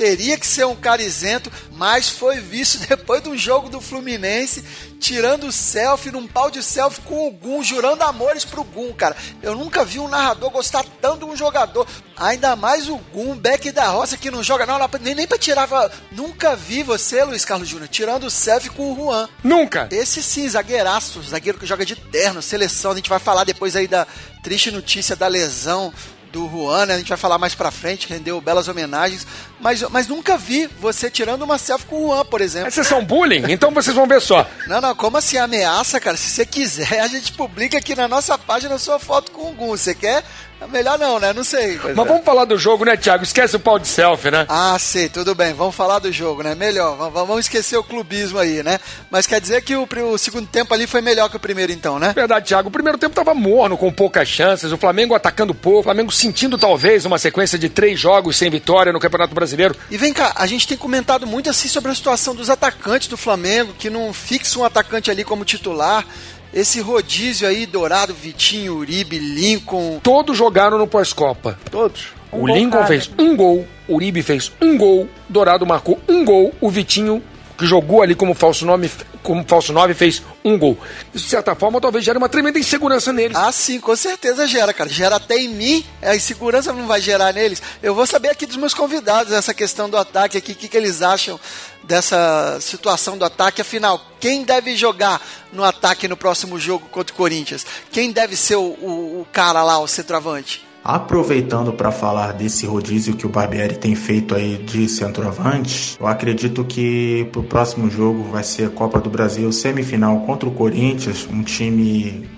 teria 0.00 0.38
que 0.38 0.46
ser 0.46 0.64
um 0.64 0.74
cara 0.74 1.02
isento, 1.02 1.52
mas 1.72 2.08
foi 2.08 2.40
visto 2.40 2.78
depois 2.88 3.22
do 3.22 3.36
jogo 3.36 3.68
do 3.68 3.82
Fluminense, 3.82 4.64
tirando 4.98 5.52
selfie 5.52 6.10
num 6.10 6.26
pau 6.26 6.50
de 6.50 6.62
selfie 6.62 7.02
com 7.02 7.28
o 7.28 7.30
Gum, 7.30 7.62
jurando 7.62 8.00
amores 8.00 8.42
pro 8.42 8.64
Gum, 8.64 8.94
cara. 8.94 9.14
Eu 9.42 9.54
nunca 9.54 9.84
vi 9.84 9.98
um 9.98 10.08
narrador 10.08 10.48
gostar 10.48 10.86
tanto 11.02 11.26
de 11.26 11.32
um 11.32 11.36
jogador. 11.36 11.86
Ainda 12.16 12.56
mais 12.56 12.88
o 12.88 12.96
Gum, 13.12 13.36
back 13.36 13.70
da 13.72 13.88
roça, 13.88 14.16
que 14.16 14.30
não 14.30 14.42
joga, 14.42 14.64
não, 14.64 14.78
não 14.78 14.88
nem, 15.02 15.14
nem 15.14 15.26
pra 15.26 15.36
tirar. 15.36 15.68
Nunca 16.10 16.56
vi 16.56 16.82
você, 16.82 17.22
Luiz 17.22 17.44
Carlos 17.44 17.68
Júnior, 17.68 17.88
tirando 17.88 18.30
selfie 18.30 18.70
com 18.70 18.94
o 18.94 18.96
Juan. 18.96 19.28
Nunca! 19.44 19.86
Esse 19.90 20.22
sim, 20.22 20.48
zagueiraço, 20.48 21.22
zagueiro 21.22 21.58
que 21.58 21.66
joga 21.66 21.84
de 21.84 21.94
terno, 21.94 22.40
seleção. 22.40 22.92
A 22.92 22.96
gente 22.96 23.10
vai 23.10 23.18
falar 23.18 23.44
depois 23.44 23.76
aí 23.76 23.86
da 23.86 24.06
triste 24.42 24.70
notícia 24.70 25.14
da 25.14 25.28
lesão 25.28 25.92
do 26.32 26.48
Juan, 26.48 26.86
né? 26.86 26.94
A 26.94 26.98
gente 26.98 27.08
vai 27.08 27.18
falar 27.18 27.38
mais 27.38 27.54
pra 27.54 27.70
frente, 27.70 28.08
rendeu 28.08 28.40
belas 28.40 28.68
homenagens. 28.68 29.26
Mas, 29.60 29.82
mas 29.82 30.06
nunca 30.06 30.36
vi 30.36 30.66
você 30.80 31.10
tirando 31.10 31.42
uma 31.42 31.58
selfie 31.58 31.86
com 31.86 32.04
o 32.04 32.08
Juan, 32.08 32.24
por 32.24 32.40
exemplo. 32.40 32.66
Mas 32.66 32.74
vocês 32.74 32.86
são 32.86 33.04
bullying? 33.04 33.50
Então 33.50 33.70
vocês 33.70 33.94
vão 33.94 34.06
ver 34.06 34.20
só. 34.20 34.46
Não, 34.66 34.80
não, 34.80 34.94
como 34.94 35.16
assim 35.16 35.36
ameaça, 35.36 36.00
cara? 36.00 36.16
Se 36.16 36.30
você 36.30 36.46
quiser, 36.46 37.00
a 37.00 37.08
gente 37.08 37.32
publica 37.32 37.78
aqui 37.78 37.94
na 37.94 38.08
nossa 38.08 38.38
página 38.38 38.78
sua 38.78 38.98
foto 38.98 39.30
com 39.32 39.50
o 39.50 39.54
Gun. 39.54 39.70
Você 39.70 39.94
quer? 39.94 40.24
É 40.60 40.66
melhor 40.66 40.98
não, 40.98 41.18
né? 41.18 41.32
Não 41.32 41.42
sei. 41.42 41.78
Pois 41.78 41.96
Mas 41.96 42.06
é. 42.06 42.08
vamos 42.08 42.24
falar 42.24 42.44
do 42.44 42.58
jogo, 42.58 42.84
né, 42.84 42.96
Thiago? 42.96 43.24
Esquece 43.24 43.56
o 43.56 43.60
pau 43.60 43.78
de 43.78 43.88
selfie, 43.88 44.30
né? 44.30 44.44
Ah, 44.48 44.76
sei, 44.78 45.08
tudo 45.08 45.34
bem. 45.34 45.54
Vamos 45.54 45.74
falar 45.74 45.98
do 45.98 46.12
jogo, 46.12 46.42
né? 46.42 46.54
Melhor. 46.54 47.10
Vamos 47.10 47.40
esquecer 47.40 47.78
o 47.78 47.82
clubismo 47.82 48.38
aí, 48.38 48.62
né? 48.62 48.78
Mas 49.10 49.26
quer 49.26 49.40
dizer 49.40 49.62
que 49.62 49.74
o, 49.74 49.88
o 50.12 50.18
segundo 50.18 50.46
tempo 50.46 50.74
ali 50.74 50.86
foi 50.86 51.00
melhor 51.00 51.30
que 51.30 51.36
o 51.36 51.40
primeiro, 51.40 51.72
então, 51.72 51.98
né? 51.98 52.12
Verdade, 52.14 52.48
Thiago. 52.48 52.68
O 52.68 52.72
primeiro 52.72 52.98
tempo 52.98 53.14
tava 53.14 53.32
morno, 53.32 53.78
com 53.78 53.90
poucas 53.90 54.28
chances. 54.28 54.70
O 54.70 54.76
Flamengo 54.76 55.14
atacando 55.14 55.54
pouco. 55.54 55.80
O 55.80 55.84
Flamengo 55.84 56.12
sentindo, 56.12 56.58
talvez, 56.58 57.06
uma 57.06 57.18
sequência 57.18 57.58
de 57.58 57.70
três 57.70 57.98
jogos 57.98 58.36
sem 58.36 58.50
vitória 58.50 58.92
no 58.92 59.00
Campeonato 59.00 59.34
Brasileiro. 59.34 59.74
E 59.90 59.96
vem 59.96 60.12
cá, 60.12 60.32
a 60.36 60.46
gente 60.46 60.68
tem 60.68 60.76
comentado 60.76 61.26
muito 61.26 61.48
assim 61.48 61.68
sobre 61.68 61.90
a 61.90 61.94
situação 61.94 62.34
dos 62.34 62.50
atacantes 62.50 63.08
do 63.08 63.16
Flamengo, 63.16 63.72
que 63.78 63.88
não 63.88 64.12
fixa 64.12 64.58
um 64.58 64.64
atacante 64.64 65.10
ali 65.10 65.24
como 65.24 65.44
titular. 65.44 66.04
Esse 66.52 66.80
rodízio 66.80 67.46
aí, 67.46 67.64
Dourado, 67.64 68.12
Vitinho, 68.12 68.74
Uribe, 68.74 69.18
Lincoln. 69.18 70.00
Todos 70.02 70.36
jogaram 70.36 70.78
no 70.78 70.86
pós-Copa. 70.86 71.56
Todos. 71.70 72.08
Um 72.32 72.42
o 72.42 72.46
Lincoln 72.46 72.78
cara. 72.78 72.86
fez 72.86 73.10
um 73.18 73.36
gol, 73.36 73.66
o 73.88 73.94
Uribe 73.94 74.22
fez 74.22 74.52
um 74.60 74.76
gol, 74.76 75.08
Dourado 75.28 75.66
marcou 75.66 76.00
um 76.08 76.24
gol, 76.24 76.52
o 76.60 76.68
Vitinho, 76.68 77.22
que 77.60 77.66
jogou 77.66 78.00
ali 78.00 78.14
como 78.14 78.32
falso 78.32 78.64
nome, 78.64 78.90
como 79.22 79.44
falso 79.46 79.70
nove, 79.70 79.92
fez 79.92 80.22
um 80.42 80.58
gol. 80.58 80.78
Isso, 81.14 81.26
de 81.26 81.30
certa 81.30 81.54
forma, 81.54 81.78
talvez 81.78 82.02
gere 82.02 82.16
uma 82.16 82.28
tremenda 82.28 82.58
insegurança 82.58 83.12
neles. 83.12 83.36
Ah, 83.36 83.52
sim, 83.52 83.78
com 83.78 83.94
certeza 83.94 84.46
gera, 84.46 84.72
cara. 84.72 84.88
Gera 84.88 85.16
até 85.16 85.36
em 85.36 85.48
mim, 85.48 85.84
a 86.00 86.16
insegurança 86.16 86.72
não 86.72 86.86
vai 86.86 87.02
gerar 87.02 87.34
neles. 87.34 87.62
Eu 87.82 87.94
vou 87.94 88.06
saber 88.06 88.30
aqui 88.30 88.46
dos 88.46 88.56
meus 88.56 88.72
convidados 88.72 89.34
essa 89.34 89.52
questão 89.52 89.90
do 89.90 89.98
ataque 89.98 90.38
aqui, 90.38 90.52
o 90.52 90.54
que, 90.54 90.68
que 90.68 90.76
eles 90.76 91.02
acham 91.02 91.38
dessa 91.84 92.58
situação 92.62 93.18
do 93.18 93.26
ataque. 93.26 93.60
Afinal, 93.60 94.00
quem 94.18 94.42
deve 94.42 94.74
jogar 94.74 95.20
no 95.52 95.62
ataque 95.62 96.08
no 96.08 96.16
próximo 96.16 96.58
jogo 96.58 96.88
contra 96.88 97.12
o 97.12 97.16
Corinthians? 97.16 97.66
Quem 97.92 98.10
deve 98.10 98.36
ser 98.36 98.56
o, 98.56 98.62
o, 98.62 99.20
o 99.20 99.26
cara 99.30 99.62
lá, 99.62 99.78
o 99.78 99.86
centroavante? 99.86 100.69
Aproveitando 100.82 101.72
para 101.72 101.92
falar 101.92 102.32
desse 102.32 102.66
rodízio 102.66 103.14
que 103.14 103.26
o 103.26 103.28
Barbieri 103.28 103.76
tem 103.76 103.94
feito 103.94 104.34
aí 104.34 104.56
de 104.56 104.88
centroavante, 104.88 105.96
eu 106.00 106.06
acredito 106.06 106.64
que 106.64 107.28
pro 107.32 107.42
próximo 107.42 107.90
jogo 107.90 108.22
vai 108.24 108.42
ser 108.42 108.70
Copa 108.70 108.98
do 108.98 109.10
Brasil 109.10 109.52
semifinal 109.52 110.20
contra 110.20 110.48
o 110.48 110.52
Corinthians, 110.52 111.28
um 111.30 111.42
time 111.42 112.28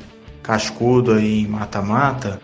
cascudo 0.43 1.13
aí 1.13 1.43
em 1.43 1.47
mata-mata, 1.47 2.41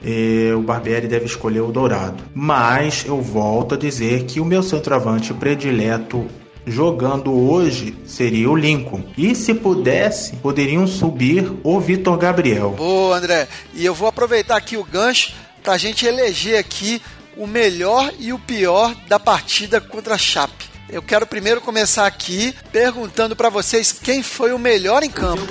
o 0.56 0.62
Barbieri 0.62 1.08
deve 1.08 1.26
escolher 1.26 1.62
o 1.62 1.72
Dourado. 1.72 2.22
Mas 2.32 3.04
eu 3.04 3.20
volto 3.20 3.74
a 3.74 3.78
dizer 3.78 4.24
que 4.24 4.38
o 4.38 4.44
meu 4.44 4.62
centroavante 4.62 5.34
predileto 5.34 6.24
jogando 6.64 7.32
hoje 7.32 7.96
seria 8.06 8.48
o 8.48 8.54
Lincoln. 8.54 9.02
E 9.16 9.34
se 9.34 9.52
pudesse, 9.52 10.36
poderiam 10.36 10.86
subir 10.86 11.50
o 11.64 11.80
Vitor 11.80 12.16
Gabriel. 12.16 12.70
Boa, 12.76 13.16
André. 13.16 13.48
E 13.74 13.84
eu 13.84 13.94
vou 13.94 14.06
aproveitar 14.06 14.56
aqui 14.56 14.76
o 14.76 14.84
gancho 14.84 15.32
para 15.68 15.74
a 15.74 15.78
gente 15.78 16.06
eleger 16.06 16.58
aqui 16.58 17.02
o 17.36 17.46
melhor 17.46 18.10
e 18.18 18.32
o 18.32 18.38
pior 18.38 18.94
da 19.06 19.20
partida 19.20 19.78
contra 19.82 20.14
a 20.14 20.18
Chape. 20.18 20.64
Eu 20.88 21.02
quero 21.02 21.26
primeiro 21.26 21.60
começar 21.60 22.06
aqui 22.06 22.54
perguntando 22.72 23.36
para 23.36 23.50
vocês 23.50 23.92
quem 23.92 24.22
foi 24.22 24.54
o 24.54 24.58
melhor 24.58 25.02
em 25.02 25.10
campo. 25.10 25.44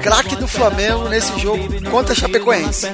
Craque 0.00 0.36
do 0.36 0.46
Flamengo 0.46 1.08
nesse 1.08 1.36
jogo 1.40 1.64
contra 1.90 2.12
a 2.12 2.16
Chapecoense. 2.16 2.86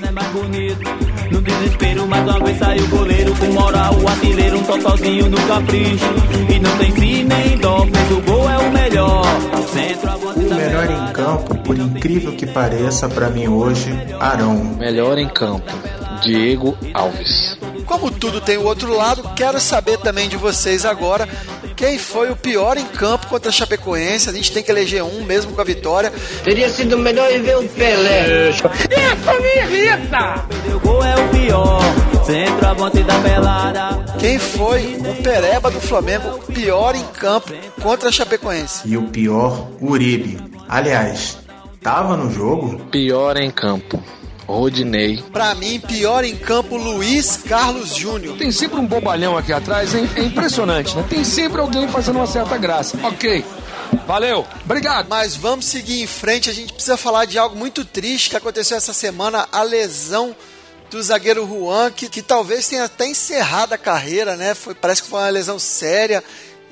No 1.30 1.42
desespero, 1.42 2.06
mais 2.08 2.22
uma 2.22 2.42
vez 2.42 2.58
saiu 2.58 2.84
o 2.84 2.88
goleiro 2.88 3.36
com 3.36 3.46
moral, 3.52 3.94
o 4.00 4.08
artilheiro, 4.08 4.58
um 4.58 4.80
sozinho 4.80 5.28
no 5.28 5.46
capricho. 5.46 6.06
E 6.48 6.58
não 6.60 6.78
tem 6.78 6.92
si 6.92 7.24
nem 7.24 7.58
dó, 7.58 7.86
fez 7.86 8.10
o 8.10 8.22
gol, 8.22 8.50
é 8.50 8.56
o 8.56 8.72
melhor. 8.72 9.26
O 10.34 10.54
melhor 10.54 10.90
em 10.90 11.12
campo, 11.12 11.58
por 11.58 11.76
incrível 11.76 12.34
que 12.34 12.46
pareça, 12.46 13.06
para 13.06 13.28
mim 13.28 13.48
hoje, 13.48 13.90
Arão. 14.18 14.76
Melhor 14.78 15.18
em 15.18 15.28
campo, 15.28 15.70
Diego 16.24 16.76
Alves. 16.92 17.58
Como 17.86 18.10
tudo 18.10 18.40
tem 18.40 18.56
o 18.56 18.64
outro 18.64 18.94
lado, 18.96 19.22
quero 19.36 19.60
saber 19.60 19.98
também 19.98 20.28
de 20.28 20.36
vocês 20.36 20.84
agora 20.84 21.28
quem 21.76 21.98
foi 21.98 22.30
o 22.30 22.36
pior 22.36 22.76
em 22.76 22.86
campo 22.86 23.26
contra 23.26 23.50
a 23.50 23.52
Chapecoense. 23.52 24.30
A 24.30 24.32
gente 24.32 24.52
tem 24.52 24.62
que 24.62 24.70
eleger 24.70 25.02
um 25.02 25.24
mesmo 25.24 25.52
com 25.52 25.60
a 25.60 25.64
vitória. 25.64 26.12
Teria 26.42 26.68
sido 26.70 26.96
melhor 26.96 27.30
ver 27.30 27.58
o 27.58 27.68
Pelé. 27.68 28.50
Isso 28.50 28.62
me 28.68 29.78
irrita! 29.78 30.46
O 30.74 30.80
gol 30.80 31.04
é 31.04 31.14
o 31.14 31.28
pior, 31.28 31.80
centroavante 32.24 33.02
da 33.02 33.18
pelada. 33.20 34.04
Quem 34.18 34.38
foi 34.38 34.96
o 34.96 35.22
Pereba 35.22 35.70
do 35.70 35.80
Flamengo 35.80 36.38
pior 36.52 36.94
em 36.94 37.04
campo 37.04 37.52
contra 37.82 38.08
a 38.08 38.12
Chapecoense? 38.12 38.88
E 38.88 38.96
o 38.96 39.08
pior, 39.08 39.68
Uribe. 39.80 40.38
Aliás, 40.68 41.38
tava 41.82 42.16
no 42.16 42.30
jogo? 42.30 42.78
Pior 42.90 43.36
em 43.36 43.50
campo. 43.50 44.02
Rodinei. 44.46 45.22
Pra 45.32 45.54
mim, 45.54 45.80
pior 45.80 46.24
em 46.24 46.36
campo, 46.36 46.76
Luiz 46.76 47.36
Carlos 47.36 47.94
Júnior. 47.94 48.36
Tem 48.36 48.52
sempre 48.52 48.78
um 48.78 48.86
bobalhão 48.86 49.36
aqui 49.36 49.52
atrás, 49.52 49.94
hein? 49.94 50.08
É 50.16 50.22
impressionante, 50.22 50.94
né? 50.96 51.04
Tem 51.08 51.24
sempre 51.24 51.60
alguém 51.60 51.88
fazendo 51.88 52.16
uma 52.16 52.26
certa 52.26 52.56
graça. 52.58 52.98
Ok. 53.02 53.44
Valeu, 54.06 54.46
obrigado. 54.64 55.08
Mas 55.08 55.34
vamos 55.34 55.64
seguir 55.64 56.02
em 56.02 56.06
frente. 56.06 56.50
A 56.50 56.52
gente 56.52 56.72
precisa 56.72 56.96
falar 56.96 57.24
de 57.24 57.38
algo 57.38 57.56
muito 57.56 57.84
triste 57.84 58.30
que 58.30 58.36
aconteceu 58.36 58.76
essa 58.76 58.92
semana: 58.92 59.48
a 59.50 59.62
lesão 59.62 60.34
do 60.90 61.02
zagueiro 61.02 61.46
Juan, 61.46 61.90
que, 61.90 62.08
que 62.08 62.22
talvez 62.22 62.68
tenha 62.68 62.84
até 62.84 63.06
encerrado 63.06 63.72
a 63.72 63.78
carreira, 63.78 64.36
né? 64.36 64.54
Foi, 64.54 64.74
parece 64.74 65.02
que 65.02 65.08
foi 65.08 65.20
uma 65.20 65.30
lesão 65.30 65.58
séria. 65.58 66.22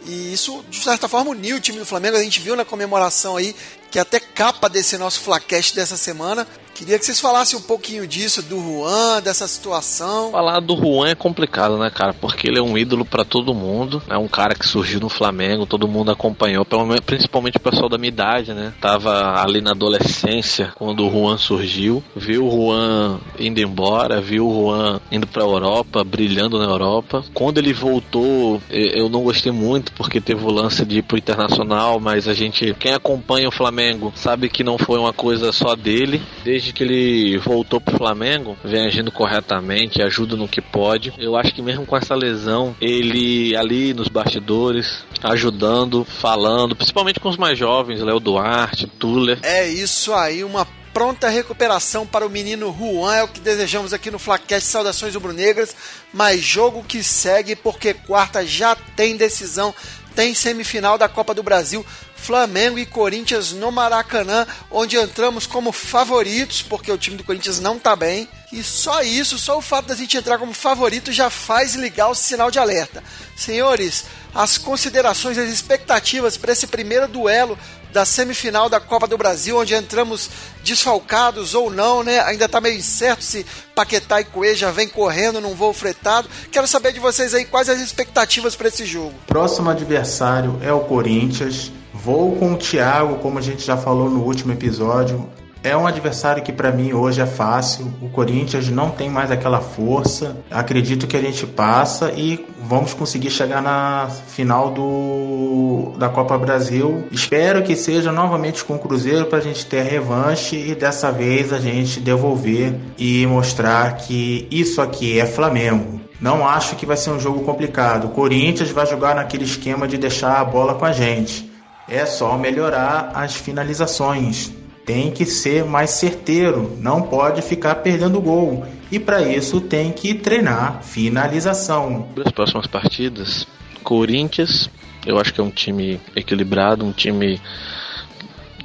E 0.05 0.33
isso, 0.33 0.65
de 0.69 0.83
certa 0.83 1.09
forma, 1.09 1.31
uniu 1.31 1.57
o 1.57 1.61
time 1.61 1.79
do 1.79 1.87
Flamengo. 1.87 2.17
A 2.17 2.23
gente 2.23 2.41
viu 2.41 2.57
na 2.57 2.65
comemoração 2.65 3.37
aí, 3.37 3.55
que 3.91 3.99
é 3.99 4.03
até 4.03 4.19
capa 4.19 4.69
desse 4.69 4.99
nosso 4.99 5.21
Flacast 5.21 5.75
dessa 5.75 5.97
semana. 5.97 6.47
Queria 6.75 6.99
que 6.99 7.05
vocês 7.05 7.21
falassem 7.21 7.59
um 7.59 7.63
pouquinho 7.63 8.07
disso, 8.07 8.43
do 8.43 8.59
Juan, 8.59 9.23
dessa 9.23 9.47
situação. 9.47 10.31
Falar 10.33 10.61
do 10.61 10.77
Juan 10.77 11.11
é 11.11 11.15
complicado, 11.15 11.77
né, 11.79 11.91
cara? 11.91 12.15
Porque 12.15 12.49
ele 12.49 12.59
é 12.59 12.63
um 12.63 12.77
ídolo 12.77 13.05
para 13.05 13.25
todo 13.25 13.55
mundo. 13.55 14.03
É 14.09 14.17
um 14.17 14.27
cara 14.27 14.55
que 14.55 14.67
surgiu 14.67 14.99
no 14.99 15.09
Flamengo, 15.09 15.67
todo 15.67 15.87
mundo 15.87 16.11
acompanhou, 16.11 16.67
principalmente 17.05 17.59
o 17.59 17.61
pessoal 17.61 17.89
da 17.89 17.99
minha 17.99 18.09
idade, 18.09 18.55
né? 18.55 18.73
Tava 18.81 19.41
ali 19.41 19.61
na 19.61 19.73
adolescência 19.73 20.73
quando 20.75 21.07
o 21.07 21.11
Juan 21.11 21.37
surgiu. 21.37 22.03
Viu 22.17 22.47
o 22.47 22.51
Juan 22.51 23.21
indo 23.39 23.61
embora, 23.61 24.21
viu 24.21 24.49
o 24.49 24.55
Juan 24.55 25.01
indo 25.11 25.27
pra 25.27 25.43
Europa, 25.43 26.03
brilhando 26.03 26.59
na 26.59 26.65
Europa. 26.65 27.23
Quando 27.35 27.59
ele 27.59 27.73
voltou, 27.73 28.61
eu 28.71 29.09
não 29.09 29.23
gostei 29.23 29.53
muito 29.53 29.93
porque 29.93 30.21
teve 30.21 30.45
o 30.45 30.51
lance 30.51 30.85
de 30.85 30.99
ir 30.99 31.03
pro 31.03 31.19
internacional, 31.19 32.01
mas 32.01 32.27
a 32.27 32.35
gente, 32.35 32.75
quem 32.79 32.95
acompanha 32.95 33.49
o 33.49 33.53
Flamengo, 33.53 34.13
sabe 34.17 34.49
que 34.49 34.65
não 34.65 34.79
foi 34.79 34.99
uma 34.99 35.13
coisa 35.13 35.53
só 35.53 35.77
dele. 35.77 36.21
Desde 36.43 36.62
desde 36.63 36.73
que 36.73 36.85
ele 36.85 37.39
voltou 37.39 37.81
pro 37.81 37.97
Flamengo, 37.97 38.57
vem 38.63 38.87
agindo 38.87 39.11
corretamente, 39.11 40.01
ajuda 40.01 40.37
no 40.37 40.47
que 40.47 40.61
pode. 40.61 41.13
Eu 41.19 41.37
acho 41.37 41.53
que 41.53 41.61
mesmo 41.61 41.85
com 41.85 41.97
essa 41.97 42.15
lesão, 42.15 42.77
ele 42.81 43.57
ali 43.57 43.93
nos 43.93 44.07
bastidores, 44.07 45.05
ajudando, 45.25 46.05
falando, 46.05 46.77
principalmente 46.77 47.19
com 47.19 47.29
os 47.29 47.37
mais 47.37 47.59
jovens, 47.59 48.01
Léo 48.01 48.21
Duarte, 48.21 48.87
Tuller. 48.87 49.41
É 49.43 49.69
isso 49.69 50.15
aí, 50.15 50.45
uma 50.45 50.65
pronta 50.95 51.29
recuperação 51.29 52.07
para 52.07 52.25
o 52.25 52.31
menino 52.31 52.75
Juan, 52.79 53.17
é 53.17 53.23
o 53.25 53.29
que 53.29 53.41
desejamos 53.41 53.93
aqui 53.93 54.11
no 54.11 54.19
Flacast 54.19 54.69
Saudações 54.69 55.15
Rubro-Negras, 55.15 55.75
mas 56.13 56.41
jogo 56.43 56.85
que 56.87 57.03
segue 57.03 57.57
porque 57.57 57.93
quarta 57.93 58.47
já 58.47 58.77
tem 58.77 59.17
decisão, 59.17 59.75
tem 60.15 60.35
semifinal 60.35 60.97
da 60.97 61.09
Copa 61.09 61.35
do 61.35 61.43
Brasil, 61.43 61.85
Flamengo 62.23 62.79
e 62.79 62.87
Corinthians 62.87 63.51
no 63.51 63.73
Maracanã, 63.73 64.47
onde 64.71 64.97
entramos 64.97 65.45
como 65.45 65.73
favoritos, 65.73 66.63
porque 66.63 66.93
o 66.93 66.97
time 66.97 67.17
do 67.17 67.25
Corinthians 67.25 67.59
não 67.59 67.81
tá 67.81 67.97
bem. 67.97 68.29
E 68.53 68.63
só 68.63 69.03
isso, 69.03 69.37
só 69.39 69.59
o 69.59 69.63
fato 69.63 69.87
da 69.87 69.97
gente 69.97 70.17
entrar 70.17 70.39
como 70.39 70.55
favorito 70.55 71.11
já 71.11 71.29
faz 71.29 71.75
ligar 71.75 72.09
o 72.09 72.15
sinal 72.15 72.49
de 72.49 72.61
alerta. 72.61 73.03
Senhores, 73.37 74.05
as 74.33 74.57
considerações, 74.57 75.37
as 75.37 75.51
expectativas 75.51 76.37
para 76.37 76.53
esse 76.53 76.69
primeiro 76.69 77.09
duelo 77.09 77.59
da 77.93 78.05
semifinal 78.05 78.69
da 78.69 78.79
Copa 78.79 79.09
do 79.09 79.19
Brasil, 79.19 79.59
onde 79.59 79.75
entramos 79.75 80.31
desfalcados 80.63 81.55
ou 81.55 81.71
não, 81.71 82.05
né? 82.05 82.21
Ainda 82.21 82.49
tá 82.49 82.61
meio 82.61 82.79
incerto 82.79 83.25
se 83.25 83.45
Paquetá 83.75 84.21
e 84.21 84.25
Coelho 84.25 84.57
já 84.57 84.71
vem 84.71 84.89
correndo 84.89 85.41
num 85.41 85.55
voo 85.55 85.73
fretado. 85.73 86.29
Quero 86.53 86.69
saber 86.69 86.93
de 86.93 87.01
vocês 87.01 87.35
aí 87.35 87.45
quais 87.45 87.69
as 87.69 87.81
expectativas 87.81 88.55
para 88.55 88.69
esse 88.69 88.87
jogo. 88.87 89.15
Próximo 89.27 89.71
adversário 89.71 90.59
é 90.63 90.73
o 90.73 90.81
Corinthians. 90.81 91.73
Vou 92.05 92.35
com 92.35 92.55
o 92.55 92.57
Thiago, 92.57 93.19
como 93.19 93.39
a 93.39 93.43
gente 93.43 93.65
já 93.65 93.77
falou 93.77 94.11
no 94.11 94.25
último 94.25 94.53
episódio. 94.53 95.25
É 95.63 95.77
um 95.77 95.87
adversário 95.87 96.43
que 96.43 96.53
para 96.53 96.73
mim 96.73 96.93
hoje 96.93 97.21
é 97.21 97.27
fácil. 97.27 97.87
O 98.03 98.09
Corinthians 98.09 98.69
não 98.69 98.91
tem 98.91 99.09
mais 99.09 99.31
aquela 99.31 99.61
força. 99.61 100.37
Acredito 100.51 101.07
que 101.07 101.17
a 101.17 101.21
gente 101.21 101.47
passa 101.47 102.11
e 102.11 102.45
vamos 102.65 102.93
conseguir 102.93 103.31
chegar 103.31 103.63
na 103.63 104.09
final 104.27 104.73
do 104.73 105.93
da 105.97 106.09
Copa 106.09 106.37
Brasil. 106.37 107.05
Espero 107.13 107.63
que 107.63 107.77
seja 107.77 108.11
novamente 108.11 108.65
com 108.65 108.75
o 108.75 108.79
Cruzeiro 108.81 109.27
para 109.27 109.39
a 109.39 109.43
gente 109.43 109.65
ter 109.65 109.83
a 109.83 109.85
revanche 109.85 110.57
e 110.57 110.75
dessa 110.75 111.13
vez 111.13 111.53
a 111.53 111.61
gente 111.61 112.01
devolver 112.01 112.75
e 112.99 113.25
mostrar 113.29 113.95
que 113.99 114.49
isso 114.51 114.83
aqui 114.83 115.21
é 115.21 115.27
Flamengo. 115.27 116.01
Não 116.21 116.45
acho 116.45 116.75
que 116.75 116.85
vai 116.85 116.97
ser 116.97 117.11
um 117.11 117.21
jogo 117.21 117.45
complicado. 117.45 118.07
O 118.07 118.11
Corinthians 118.11 118.71
vai 118.73 118.87
jogar 118.87 119.15
naquele 119.15 119.45
esquema 119.45 119.87
de 119.87 119.97
deixar 119.97 120.41
a 120.41 120.45
bola 120.45 120.75
com 120.75 120.85
a 120.85 120.93
gente. 120.93 121.52
É 121.89 122.07
só 122.07 122.37
melhorar 122.39 123.13
as 123.15 123.35
finalizações. 123.35 124.51
Tem 124.85 125.11
que 125.11 125.25
ser 125.25 125.65
mais 125.65 125.91
certeiro, 125.91 126.77
não 126.81 127.03
pode 127.03 127.41
ficar 127.41 127.77
perdendo 127.77 128.21
gol. 128.21 128.67
E 128.91 128.99
para 128.99 129.23
isso 129.23 129.61
tem 129.61 129.93
que 129.93 130.15
treinar 130.15 130.83
finalização. 130.83 132.09
Das 132.17 132.33
próximas 132.33 132.67
partidas, 132.67 133.47
Corinthians, 133.83 134.69
eu 135.07 135.19
acho 135.19 135.33
que 135.33 135.41
é 135.41 135.45
um 135.45 135.51
time 135.51 136.01
equilibrado, 136.17 136.85
um 136.85 136.93
time 136.93 137.41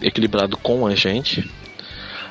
equilibrado 0.01 0.57
com 0.57 0.85
a 0.85 0.95
gente. 0.95 1.49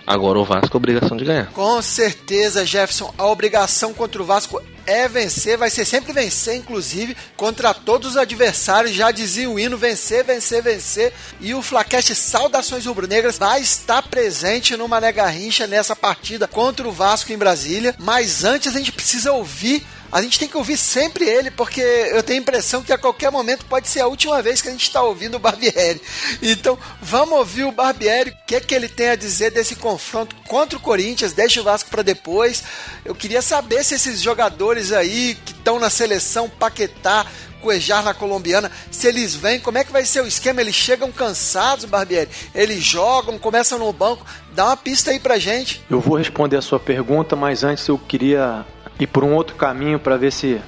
Agora 0.07 0.39
o 0.39 0.45
Vasco 0.45 0.77
é 0.77 0.77
obrigação 0.77 1.17
de 1.17 1.25
ganhar. 1.25 1.47
Com 1.47 1.83
certeza, 1.83 2.65
Jefferson. 2.65 3.13
A 3.19 3.27
obrigação 3.27 3.93
contra 3.93 4.23
o 4.23 4.25
Vasco 4.25 4.63
é 4.87 5.09
vencer, 5.09 5.59
vai 5.59 5.69
ser 5.69 5.85
sempre 5.85 6.13
vencer, 6.13 6.57
inclusive, 6.57 7.17
contra 7.37 7.75
todos 7.75 8.13
os 8.13 8.17
adversários. 8.17 8.95
Já 8.95 9.11
dizia 9.11 9.51
o 9.51 9.59
hino: 9.59 9.77
vencer, 9.77 10.25
vencer, 10.25 10.63
vencer. 10.63 11.13
E 11.41 11.53
o 11.55 11.63
Flaquete 11.63 12.15
Saudações 12.15 12.87
Rubro-Negras 12.87 13.39
vai 13.39 13.61
estar 13.61 14.03
presente 14.03 14.77
no 14.77 14.89
Mané 14.89 15.13
Garrincha 15.13 15.67
nessa 15.67 15.97
partida 15.97 16.47
contra 16.47 16.87
o 16.87 16.93
Vasco 16.93 17.33
em 17.33 17.39
Brasília. 17.39 17.95
Mas 17.99 18.45
antes 18.45 18.75
a 18.75 18.79
gente 18.79 18.93
precisa 18.93 19.33
ouvir 19.33 19.85
a 20.11 20.23
gente 20.23 20.39
tem 20.39 20.49
que 20.49 20.57
ouvir 20.57 20.77
sempre 20.77 21.25
ele, 21.25 21.51
porque 21.51 21.81
eu 21.81 22.23
tenho 22.23 22.39
a 22.39 22.43
impressão 22.43 22.83
que 22.83 22.93
a 22.93 22.99
qualquer 22.99 23.31
momento 23.31 23.65
pode 23.67 23.89
ser 23.89 24.01
a 24.01 24.07
última 24.07 24.41
vez 24.41 24.63
que 24.63 24.69
a 24.69 24.71
gente 24.71 24.85
está 24.85 25.03
ouvindo 25.03 25.37
o 25.37 25.41
Barbieri. 25.41 26.01
Então, 26.43 26.79
vamos 27.01 27.39
ouvir 27.39 27.65
o 27.65 27.73
Barbieri, 27.73 28.31
o 28.31 28.47
que, 28.47 28.57
é 28.57 28.61
que 28.61 28.75
ele 28.75 28.89
tem 28.89 29.11
a 29.11 29.17
dizer 29.17 29.51
desse 29.51 29.77
confronto 29.77 30.37
contra 30.47 30.79
o 30.79 30.81
Corinthians, 30.81 31.33
deixa 31.33 31.61
o 31.61 31.65
Vasco 31.65 31.91
para 31.91 32.03
depois. 32.03 32.63
Eu 33.05 33.15
queria 33.15 33.43
saber 33.43 33.85
se 33.85 33.95
esses 33.95 34.21
jogadores 34.21 34.93
aí 34.93 35.37
que 35.45 35.53
estão 35.53 35.79
na 35.79 35.91
seleção, 35.91 36.49
Paquetá, 36.49 37.27
Cuejar 37.61 38.05
na 38.05 38.15
colombiana, 38.15 38.71
se 38.93 39.09
eles 39.09 39.35
vêm, 39.35 39.59
como 39.59 39.79
é 39.79 39.83
que 39.83 39.91
vai 39.91 40.05
ser 40.05 40.21
o 40.23 40.27
esquema? 40.27 40.61
Eles 40.61 40.75
chegam 40.75 41.11
cansados, 41.11 41.85
Barbieri? 41.85 42.31
Eles 42.55 42.85
jogam, 42.85 43.39
começam 43.39 43.79
no 43.79 43.93
banco? 43.93 44.25
Dá 44.53 44.67
uma 44.67 44.77
pista 44.77 45.11
aí 45.11 45.19
pra 45.19 45.39
gente. 45.39 45.83
Eu 45.91 45.99
vou 45.99 46.17
responder 46.17 46.57
a 46.57 46.63
sua 46.63 46.79
pergunta, 46.79 47.35
mas 47.35 47.65
antes 47.65 47.89
eu 47.89 47.99
queria 47.99 48.65
ir 48.99 49.07
por 49.07 49.25
um 49.25 49.35
outro 49.35 49.57
caminho 49.57 49.99
para 49.99 50.17
ver 50.17 50.33
se 50.33 50.61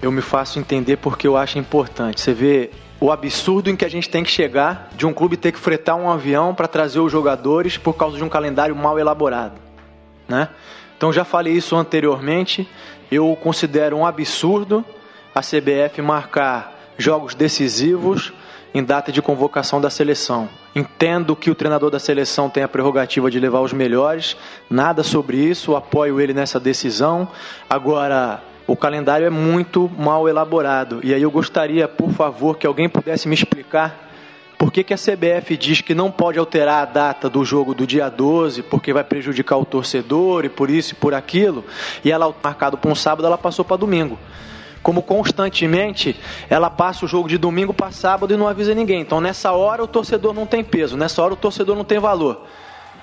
eu 0.00 0.10
me 0.10 0.20
faço 0.20 0.58
entender 0.58 0.96
porque 0.96 1.26
eu 1.26 1.36
acho 1.36 1.58
importante. 1.58 2.20
Você 2.20 2.32
vê 2.32 2.70
o 3.00 3.10
absurdo 3.10 3.68
em 3.68 3.76
que 3.76 3.84
a 3.84 3.90
gente 3.90 4.08
tem 4.08 4.22
que 4.22 4.30
chegar 4.30 4.90
de 4.96 5.06
um 5.06 5.12
clube 5.12 5.36
ter 5.36 5.52
que 5.52 5.58
fretar 5.58 5.96
um 5.96 6.08
avião 6.08 6.54
para 6.54 6.68
trazer 6.68 7.00
os 7.00 7.10
jogadores 7.10 7.76
por 7.76 7.94
causa 7.94 8.16
de 8.16 8.22
um 8.22 8.28
calendário 8.28 8.74
mal 8.76 8.98
elaborado, 8.98 9.54
né? 10.28 10.48
Então 10.96 11.12
já 11.12 11.24
falei 11.24 11.54
isso 11.54 11.74
anteriormente. 11.74 12.68
Eu 13.10 13.36
considero 13.42 13.96
um 13.96 14.06
absurdo 14.06 14.84
a 15.34 15.40
CBF 15.40 16.00
marcar 16.00 16.72
jogos 16.96 17.34
decisivos 17.34 18.32
em 18.74 18.82
data 18.82 19.12
de 19.12 19.20
convocação 19.20 19.80
da 19.80 19.90
seleção. 19.90 20.48
Entendo 20.74 21.36
que 21.36 21.50
o 21.50 21.54
treinador 21.54 21.90
da 21.90 21.98
seleção 21.98 22.48
tem 22.48 22.62
a 22.62 22.68
prerrogativa 22.68 23.30
de 23.30 23.38
levar 23.38 23.60
os 23.60 23.72
melhores, 23.72 24.36
nada 24.70 25.02
sobre 25.02 25.36
isso, 25.36 25.76
apoio 25.76 26.20
ele 26.20 26.32
nessa 26.32 26.58
decisão. 26.58 27.28
Agora, 27.68 28.42
o 28.66 28.76
calendário 28.76 29.26
é 29.26 29.30
muito 29.30 29.90
mal 29.98 30.28
elaborado. 30.28 31.00
E 31.02 31.12
aí 31.12 31.22
eu 31.22 31.30
gostaria, 31.30 31.86
por 31.86 32.10
favor, 32.10 32.56
que 32.56 32.66
alguém 32.66 32.88
pudesse 32.88 33.28
me 33.28 33.34
explicar 33.34 34.10
por 34.62 34.70
que, 34.70 34.84
que 34.84 34.94
a 34.94 34.96
CBF 34.96 35.56
diz 35.56 35.80
que 35.80 35.92
não 35.92 36.08
pode 36.08 36.38
alterar 36.38 36.82
a 36.82 36.84
data 36.84 37.28
do 37.28 37.44
jogo 37.44 37.74
do 37.74 37.84
dia 37.84 38.08
12 38.08 38.62
porque 38.62 38.92
vai 38.92 39.02
prejudicar 39.02 39.56
o 39.56 39.64
torcedor 39.64 40.44
e 40.44 40.48
por 40.48 40.70
isso 40.70 40.92
e 40.92 40.94
por 40.94 41.14
aquilo, 41.14 41.64
e 42.04 42.12
ela 42.12 42.32
marcado 42.40 42.78
para 42.78 42.88
um 42.88 42.94
sábado, 42.94 43.26
ela 43.26 43.36
passou 43.36 43.64
para 43.64 43.76
domingo. 43.76 44.16
Como 44.82 45.02
constantemente 45.02 46.18
ela 46.50 46.68
passa 46.68 47.04
o 47.04 47.08
jogo 47.08 47.28
de 47.28 47.38
domingo 47.38 47.72
para 47.72 47.90
sábado 47.90 48.34
e 48.34 48.36
não 48.36 48.48
avisa 48.48 48.74
ninguém. 48.74 49.00
Então 49.00 49.20
nessa 49.20 49.52
hora 49.52 49.82
o 49.82 49.86
torcedor 49.86 50.34
não 50.34 50.46
tem 50.46 50.64
peso, 50.64 50.96
nessa 50.96 51.22
hora 51.22 51.34
o 51.34 51.36
torcedor 51.36 51.76
não 51.76 51.84
tem 51.84 51.98
valor 51.98 52.44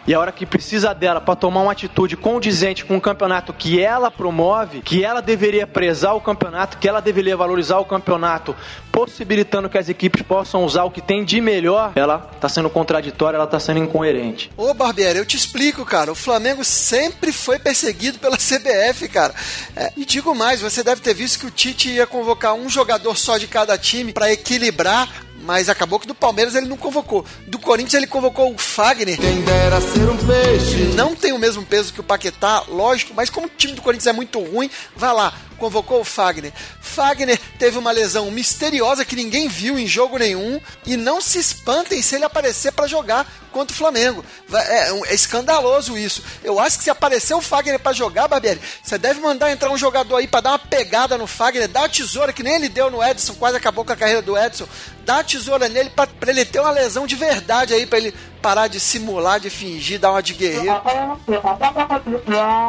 e 0.10 0.14
a 0.16 0.20
hora 0.20 0.32
que 0.32 0.44
precisa 0.44 0.92
dela 0.92 1.22
para 1.22 1.36
tomar 1.36 1.62
uma 1.62 1.72
atitude 1.72 2.18
condizente 2.18 2.84
com 2.84 2.98
o 2.98 3.02
campeonato 3.02 3.54
que 3.54 3.80
ela 3.80 4.10
promove, 4.10 4.82
que 4.82 5.06
ela 5.06 5.22
deveria 5.22 5.68
prezar 5.68 6.16
o 6.16 6.20
campeonato, 6.20 6.80
que 6.80 6.90
ela 6.90 7.00
deveria 7.00 7.38
valorizar 7.38 7.78
o 7.78 7.86
campeonato, 7.86 8.56
possibilitando 8.92 9.70
que 9.70 9.78
as 9.78 9.88
equipes 9.88 10.24
possam 10.24 10.64
usar 10.64 10.84
o 10.84 10.90
que 10.90 11.00
tem 11.00 11.24
de 11.24 11.40
melhor, 11.40 11.92
ela 11.96 12.28
está 12.34 12.50
sendo 12.50 12.72
contraditória, 12.72 13.36
ela 13.36 13.46
está 13.46 13.60
sendo 13.60 13.82
incoerente. 13.82 14.50
Ô 14.58 14.74
Barbieri, 14.74 15.20
eu 15.20 15.26
te 15.28 15.38
explico, 15.38 15.86
cara. 15.86 16.12
O 16.12 16.16
Flamengo 16.16 16.64
sempre 16.64 17.32
foi 17.32 17.60
perseguido 17.60 18.18
pela 18.18 18.34
CBF, 18.42 19.08
cara. 19.10 19.36
É, 19.76 19.94
e 19.96 20.06
digo 20.06 20.34
mais, 20.34 20.60
você 20.60 20.82
deve 20.82 21.02
ter 21.02 21.14
visto 21.14 21.42
que 21.42 21.46
o 21.46 21.52
Tite 21.52 21.88
ia 21.88 22.08
convocar 22.08 22.56
um 22.56 22.68
jogador 22.68 23.16
só 23.16 23.38
de 23.38 23.46
cada 23.46 23.78
time 23.78 24.12
para 24.12 24.34
equilibrar 24.34 25.29
mas 25.44 25.70
acabou 25.70 26.00
que 26.00 26.08
do 26.08 26.16
Palmeiras 26.16 26.56
ele 26.56 26.68
não 26.68 26.78
convocou. 26.78 27.26
Do 27.48 27.60
Corinthians 27.60 27.96
ele 27.96 28.08
convocou 28.08 28.54
o 28.54 28.58
Fagner. 28.58 29.18
Quem 29.18 29.42
dera 29.42 29.82
ser 29.82 30.10
um 30.10 30.18
peixe. 30.18 30.96
Não 30.96 31.16
tem 31.16 31.32
o 31.32 31.40
mesmo 31.40 31.66
peso 31.66 31.94
que 31.94 32.00
o 32.00 32.04
Paquetá, 32.04 32.64
lógico, 32.68 33.14
mas 33.16 33.30
como 33.30 33.48
o 33.48 33.50
time 33.50 33.74
do 33.74 33.82
Corinthians 33.82 34.08
é 34.08 34.14
muito 34.14 34.40
ruim, 34.40 34.70
vai 34.96 35.14
lá, 35.14 35.34
convocou 35.60 36.02
o 36.02 36.06
Fagner. 36.06 36.52
Fagner 36.82 37.40
teve 37.60 37.78
uma 37.78 37.92
lesão 37.92 38.32
misteriosa 38.32 39.06
que 39.06 39.16
ninguém 39.16 39.48
viu 39.48 39.78
em 39.78 39.86
jogo 39.86 40.18
nenhum 40.18 40.60
e 40.86 40.98
não 40.98 41.22
se 41.22 41.38
espantem 41.38 42.02
se 42.02 42.16
ele 42.16 42.26
aparecer 42.26 42.72
para 42.72 42.88
jogar 42.88 43.32
contra 43.52 43.74
o 43.74 43.78
Flamengo. 43.78 44.24
É, 44.54 44.90
é, 44.90 45.14
escandaloso 45.14 45.98
isso. 45.98 46.24
Eu 46.44 46.60
acho 46.60 46.78
que 46.78 46.84
se 46.86 46.90
aparecer 46.90 47.34
o 47.34 47.42
Fagner 47.42 47.80
para 47.80 47.94
jogar, 47.94 48.28
Barbieri, 48.28 48.62
você 48.84 48.98
deve 48.98 49.20
mandar 49.20 49.52
entrar 49.52 49.70
um 49.70 49.78
jogador 49.78 50.18
aí 50.18 50.28
para 50.28 50.42
dar 50.42 50.52
uma 50.52 50.60
pegada 50.60 51.18
no 51.18 51.28
Fagner, 51.28 51.68
dar 51.68 51.82
uma 51.82 51.90
tesoura 51.90 52.34
que 52.34 52.44
nem 52.44 52.56
ele 52.56 52.70
deu 52.70 52.90
no 52.90 53.04
Edson, 53.04 53.36
quase 53.36 53.58
acabou 53.58 53.84
com 53.84 53.94
a 53.94 53.98
carreira 53.98 54.22
do 54.22 54.38
Edson. 54.38 54.68
Dá 55.06 55.16
uma 55.16 55.24
tesoura 55.24 55.68
nele 55.68 55.90
para 55.90 56.10
ele 56.28 56.46
ter 56.46 56.60
uma 56.60 56.72
lesão 56.72 57.06
de 57.06 57.16
verdade 57.16 57.74
aí, 57.74 57.86
para 57.86 57.98
ele 57.98 58.14
parar 58.42 58.68
de 58.68 58.80
simular, 58.80 59.40
de 59.40 59.50
fingir, 59.50 60.00
dar 60.00 60.12
uma 60.12 60.24
de 60.24 60.34
guerreiro. 60.34 60.82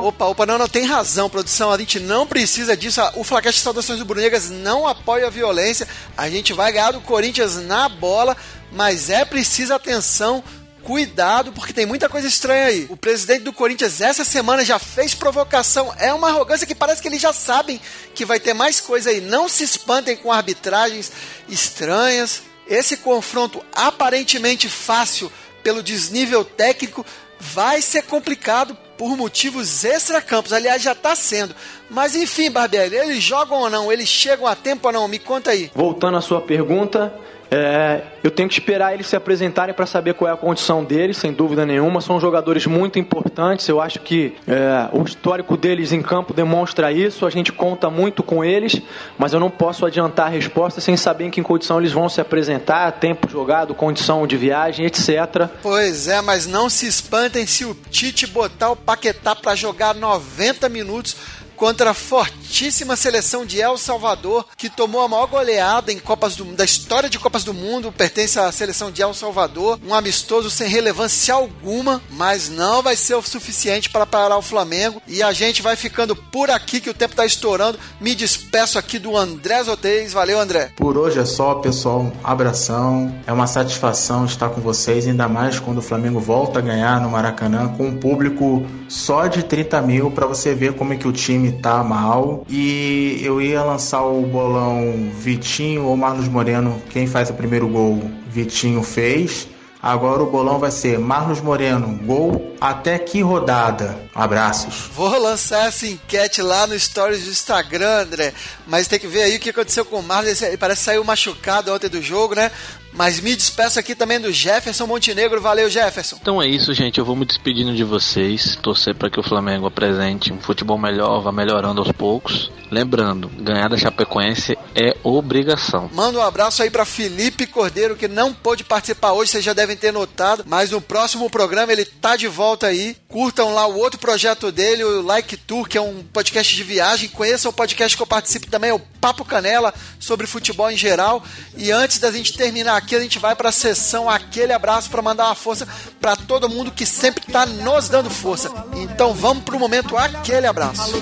Opa, 0.02 0.26
opa, 0.26 0.46
não, 0.46 0.58
não, 0.58 0.68
tem 0.68 0.84
razão, 0.84 1.30
produção. 1.30 1.72
A 1.72 1.78
gente 1.78 1.98
não 2.00 2.26
precisa 2.26 2.76
disso. 2.76 3.00
O 3.16 3.24
Flacast 3.24 3.60
Saudações 3.60 3.98
do 3.98 4.04
Brunegas 4.04 4.50
não 4.50 4.86
apoia 4.86 5.26
a 5.26 5.30
violência. 5.30 5.86
A 6.16 6.28
gente 6.28 6.52
vai 6.52 6.72
ganhar 6.72 6.92
do 6.92 7.00
Corinthians 7.00 7.56
na 7.56 7.88
bola, 7.88 8.36
mas 8.72 9.10
é 9.10 9.24
preciso 9.24 9.72
atenção. 9.72 10.42
Cuidado, 10.82 11.52
porque 11.52 11.74
tem 11.74 11.84
muita 11.84 12.08
coisa 12.08 12.26
estranha 12.26 12.64
aí. 12.64 12.86
O 12.88 12.96
presidente 12.96 13.42
do 13.42 13.52
Corinthians 13.52 14.00
essa 14.00 14.24
semana 14.24 14.64
já 14.64 14.78
fez 14.78 15.14
provocação. 15.14 15.92
É 15.98 16.12
uma 16.12 16.28
arrogância 16.28 16.66
que 16.66 16.74
parece 16.74 17.02
que 17.02 17.08
eles 17.08 17.20
já 17.20 17.34
sabem 17.34 17.78
que 18.14 18.24
vai 18.24 18.40
ter 18.40 18.54
mais 18.54 18.80
coisa 18.80 19.10
aí. 19.10 19.20
Não 19.20 19.46
se 19.46 19.62
espantem 19.62 20.16
com 20.16 20.32
arbitragens 20.32 21.12
estranhas. 21.48 22.42
Esse 22.66 22.96
confronto 22.96 23.62
aparentemente 23.74 24.68
fácil 24.70 25.30
pelo 25.62 25.82
desnível 25.82 26.44
técnico, 26.44 27.04
vai 27.38 27.80
ser 27.80 28.02
complicado 28.02 28.76
por 28.96 29.16
motivos 29.16 29.82
extracampos. 29.84 30.52
Aliás, 30.52 30.82
já 30.82 30.92
está 30.92 31.14
sendo. 31.14 31.54
Mas 31.88 32.14
enfim, 32.14 32.50
Barbieri, 32.50 32.96
eles 32.96 33.22
jogam 33.22 33.60
ou 33.60 33.70
não? 33.70 33.90
Eles 33.90 34.08
chegam 34.08 34.46
a 34.46 34.54
tempo 34.54 34.88
ou 34.88 34.92
não? 34.92 35.08
Me 35.08 35.18
conta 35.18 35.50
aí. 35.52 35.70
Voltando 35.74 36.18
à 36.18 36.20
sua 36.20 36.40
pergunta, 36.42 37.14
é, 37.50 38.02
eu 38.22 38.30
tenho 38.30 38.48
que 38.48 38.54
esperar 38.54 38.94
eles 38.94 39.08
se 39.08 39.16
apresentarem 39.16 39.74
para 39.74 39.84
saber 39.84 40.14
qual 40.14 40.30
é 40.30 40.32
a 40.32 40.36
condição 40.36 40.84
deles, 40.84 41.16
sem 41.16 41.32
dúvida 41.32 41.66
nenhuma. 41.66 42.00
São 42.00 42.20
jogadores 42.20 42.64
muito 42.66 42.98
importantes. 42.98 43.66
Eu 43.66 43.80
acho 43.80 43.98
que 43.98 44.36
é, 44.46 44.88
o 44.92 45.02
histórico 45.02 45.56
deles 45.56 45.92
em 45.92 46.00
campo 46.00 46.32
demonstra 46.32 46.92
isso. 46.92 47.26
A 47.26 47.30
gente 47.30 47.50
conta 47.52 47.90
muito 47.90 48.22
com 48.22 48.44
eles, 48.44 48.80
mas 49.18 49.32
eu 49.32 49.40
não 49.40 49.50
posso 49.50 49.84
adiantar 49.84 50.26
a 50.26 50.30
resposta 50.30 50.80
sem 50.80 50.96
saber 50.96 51.24
em 51.24 51.30
que 51.30 51.42
condição 51.42 51.80
eles 51.80 51.90
vão 51.90 52.08
se 52.08 52.20
apresentar, 52.20 52.92
tempo 52.92 53.28
jogado, 53.28 53.74
condição 53.74 54.26
de 54.26 54.36
viagem, 54.36 54.86
etc. 54.86 55.48
Pois 55.60 56.06
é, 56.06 56.20
mas 56.20 56.46
não 56.46 56.70
se 56.70 56.86
espantem 56.86 57.46
se 57.46 57.64
o 57.64 57.74
Tite 57.90 58.28
botar 58.28 58.70
o 58.70 58.76
Paquetá 58.76 59.34
para 59.34 59.56
jogar 59.56 59.94
90 59.94 60.68
minutos 60.68 61.16
contra 61.60 61.90
a 61.90 61.94
fortíssima 61.94 62.96
seleção 62.96 63.44
de 63.44 63.60
El 63.60 63.76
Salvador, 63.76 64.46
que 64.56 64.70
tomou 64.70 65.02
a 65.02 65.08
maior 65.08 65.26
goleada 65.26 65.92
em 65.92 65.98
Copas 65.98 66.34
do, 66.34 66.42
da 66.56 66.64
história 66.64 67.10
de 67.10 67.18
Copas 67.18 67.44
do 67.44 67.52
Mundo, 67.52 67.92
pertence 67.92 68.40
à 68.40 68.50
seleção 68.50 68.90
de 68.90 69.02
El 69.02 69.12
Salvador, 69.12 69.78
um 69.86 69.94
amistoso 69.94 70.48
sem 70.48 70.70
relevância 70.70 71.34
alguma, 71.34 72.00
mas 72.12 72.48
não 72.48 72.80
vai 72.80 72.96
ser 72.96 73.14
o 73.14 73.20
suficiente 73.20 73.90
para 73.90 74.06
parar 74.06 74.38
o 74.38 74.42
Flamengo. 74.42 75.02
E 75.06 75.22
a 75.22 75.34
gente 75.34 75.60
vai 75.60 75.76
ficando 75.76 76.16
por 76.16 76.48
aqui, 76.50 76.80
que 76.80 76.88
o 76.88 76.94
tempo 76.94 77.12
está 77.12 77.26
estourando. 77.26 77.78
Me 78.00 78.14
despeço 78.14 78.78
aqui 78.78 78.98
do 78.98 79.14
André 79.14 79.62
Zotez. 79.62 80.14
Valeu, 80.14 80.40
André. 80.40 80.72
Por 80.76 80.96
hoje 80.96 81.18
é 81.18 81.26
só, 81.26 81.56
pessoal. 81.56 82.10
Abração. 82.24 83.14
É 83.26 83.32
uma 83.34 83.46
satisfação 83.46 84.24
estar 84.24 84.48
com 84.48 84.62
vocês, 84.62 85.06
ainda 85.06 85.28
mais 85.28 85.60
quando 85.60 85.78
o 85.78 85.82
Flamengo 85.82 86.20
volta 86.20 86.58
a 86.58 86.62
ganhar 86.62 87.02
no 87.02 87.10
Maracanã 87.10 87.68
com 87.76 87.88
um 87.88 87.98
público 87.98 88.64
só 88.88 89.26
de 89.26 89.42
30 89.42 89.82
mil 89.82 90.10
para 90.10 90.26
você 90.26 90.54
ver 90.54 90.72
como 90.72 90.94
é 90.94 90.96
que 90.96 91.06
o 91.06 91.12
time 91.12 91.49
tá 91.52 91.82
mal. 91.82 92.44
E 92.48 93.20
eu 93.22 93.40
ia 93.40 93.62
lançar 93.62 94.02
o 94.02 94.22
bolão 94.22 95.10
Vitinho 95.18 95.84
ou 95.84 95.96
Marlos 95.96 96.28
Moreno. 96.28 96.80
Quem 96.90 97.06
faz 97.06 97.30
o 97.30 97.34
primeiro 97.34 97.68
gol, 97.68 98.02
Vitinho 98.28 98.82
fez. 98.82 99.48
Agora 99.82 100.22
o 100.22 100.30
bolão 100.30 100.58
vai 100.58 100.70
ser 100.70 100.98
Marlos 100.98 101.40
Moreno, 101.40 101.98
gol 102.04 102.54
até 102.60 102.98
que 102.98 103.22
rodada? 103.22 103.98
Abraços. 104.14 104.90
Vou 104.94 105.18
lançar 105.18 105.68
essa 105.68 105.86
enquete 105.86 106.42
lá 106.42 106.66
no 106.66 106.78
Stories 106.78 107.24
do 107.24 107.30
Instagram, 107.30 108.02
André. 108.02 108.34
Mas 108.66 108.86
tem 108.86 108.98
que 108.98 109.06
ver 109.06 109.22
aí 109.22 109.36
o 109.36 109.40
que 109.40 109.48
aconteceu 109.48 109.86
com 109.86 110.00
o 110.00 110.02
Marlos. 110.02 110.42
Ele 110.42 110.58
parece 110.58 110.80
que 110.80 110.84
saiu 110.84 111.02
machucado 111.02 111.72
ontem 111.72 111.88
do 111.88 112.02
jogo, 112.02 112.34
né? 112.34 112.50
Mas 112.92 113.20
me 113.20 113.34
despeço 113.36 113.78
aqui 113.78 113.94
também 113.94 114.20
do 114.20 114.32
Jefferson 114.32 114.86
Montenegro. 114.86 115.40
Valeu, 115.40 115.70
Jefferson. 115.70 116.18
Então 116.20 116.42
é 116.42 116.46
isso, 116.46 116.74
gente. 116.74 116.98
Eu 116.98 117.04
vou 117.04 117.16
me 117.16 117.24
despedindo 117.24 117.74
de 117.74 117.84
vocês. 117.84 118.56
Torcer 118.56 118.94
para 118.94 119.10
que 119.10 119.20
o 119.20 119.22
Flamengo 119.22 119.66
apresente 119.66 120.32
um 120.32 120.40
futebol 120.40 120.78
melhor, 120.78 121.20
vá 121.20 121.32
melhorando 121.32 121.80
aos 121.80 121.92
poucos. 121.92 122.50
Lembrando, 122.70 123.28
ganhar 123.28 123.68
da 123.68 123.76
Chapecoense 123.76 124.56
é 124.74 124.96
obrigação. 125.02 125.90
Manda 125.92 126.18
um 126.18 126.22
abraço 126.22 126.62
aí 126.62 126.70
para 126.70 126.84
Felipe 126.84 127.46
Cordeiro, 127.46 127.96
que 127.96 128.06
não 128.06 128.32
pôde 128.32 128.62
participar 128.62 129.12
hoje, 129.12 129.32
vocês 129.32 129.44
já 129.44 129.52
devem 129.52 129.76
ter 129.76 129.92
notado. 129.92 130.44
Mas 130.46 130.70
no 130.70 130.80
próximo 130.80 131.28
programa 131.28 131.72
ele 131.72 131.84
tá 131.84 132.16
de 132.16 132.28
volta 132.28 132.68
aí. 132.68 132.96
Curtam 133.10 133.52
lá 133.52 133.66
o 133.66 133.76
outro 133.76 133.98
projeto 133.98 134.52
dele, 134.52 134.84
o 134.84 135.02
Like 135.02 135.36
Tour, 135.36 135.68
que 135.68 135.76
é 135.76 135.80
um 135.80 136.04
podcast 136.12 136.54
de 136.54 136.62
viagem. 136.62 137.08
Conheçam 137.08 137.50
o 137.50 137.52
podcast 137.52 137.96
que 137.96 138.02
eu 138.02 138.06
participo 138.06 138.46
também, 138.46 138.70
é 138.70 138.74
o 138.74 138.78
Papo 138.78 139.24
Canela, 139.24 139.74
sobre 139.98 140.28
futebol 140.28 140.70
em 140.70 140.76
geral. 140.76 141.20
E 141.56 141.72
antes 141.72 141.98
da 141.98 142.12
gente 142.12 142.36
terminar 142.36 142.76
aqui, 142.76 142.94
a 142.94 143.00
gente 143.00 143.18
vai 143.18 143.34
para 143.34 143.48
a 143.48 143.52
sessão 143.52 144.08
Aquele 144.08 144.52
Abraço 144.52 144.88
para 144.88 145.02
mandar 145.02 145.26
uma 145.26 145.34
força 145.34 145.66
para 146.00 146.14
todo 146.14 146.48
mundo 146.48 146.70
que 146.70 146.86
sempre 146.86 147.24
está 147.26 147.44
nos 147.44 147.88
dando 147.88 148.08
força. 148.08 148.48
Então 148.76 149.12
vamos 149.12 149.42
para 149.42 149.56
o 149.56 149.58
momento 149.58 149.96
Aquele 149.96 150.46
Abraço. 150.46 150.94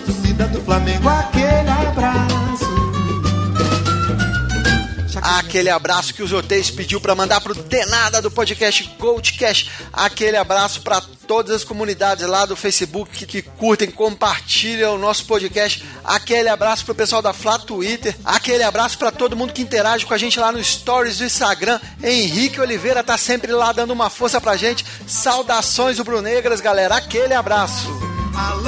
Aquele 1.07 1.71
abraço. 1.71 2.79
Aquele 5.21 5.69
abraço 5.69 6.15
que 6.15 6.23
o 6.23 6.27
Zoteis 6.27 6.71
pediu 6.71 7.03
para 7.03 7.15
mandar 7.15 7.43
pro 7.43 7.55
Denada 7.55 8.23
do 8.23 8.31
podcast 8.31 8.83
Goldcast. 8.99 9.71
Aquele 9.93 10.39
abraço 10.39 10.81
para 10.81 11.03
todas 11.29 11.55
as 11.55 11.63
comunidades 11.63 12.27
lá 12.27 12.47
do 12.47 12.57
Facebook 12.57 13.11
que, 13.13 13.27
que, 13.27 13.43
curtem, 13.43 13.91
compartilham 13.91 14.95
o 14.95 14.99
nosso 14.99 15.27
podcast. 15.27 15.85
Aquele 16.03 16.49
abraço 16.49 16.87
pro 16.87 16.95
pessoal 16.95 17.21
da 17.21 17.35
Flá 17.35 17.59
Twitter. 17.59 18.17
Aquele 18.25 18.63
abraço 18.63 18.97
para 18.97 19.13
todo 19.13 19.37
mundo 19.37 19.53
que 19.53 19.61
interage 19.61 20.07
com 20.07 20.15
a 20.15 20.19
gente 20.19 20.41
lá 20.41 20.51
no 20.51 20.65
Stories 20.65 21.19
do 21.19 21.25
Instagram. 21.25 21.79
Henrique 22.03 22.61
Oliveira 22.61 23.05
tá 23.05 23.19
sempre 23.19 23.53
lá 23.53 23.73
dando 23.73 23.91
uma 23.91 24.09
força 24.09 24.41
pra 24.41 24.57
gente. 24.57 24.87
Saudações 25.07 26.01
Brunegras, 26.01 26.63
galera. 26.63 26.97
Aquele 26.97 27.35
abraço. 27.35 27.89
Alô, 28.35 28.68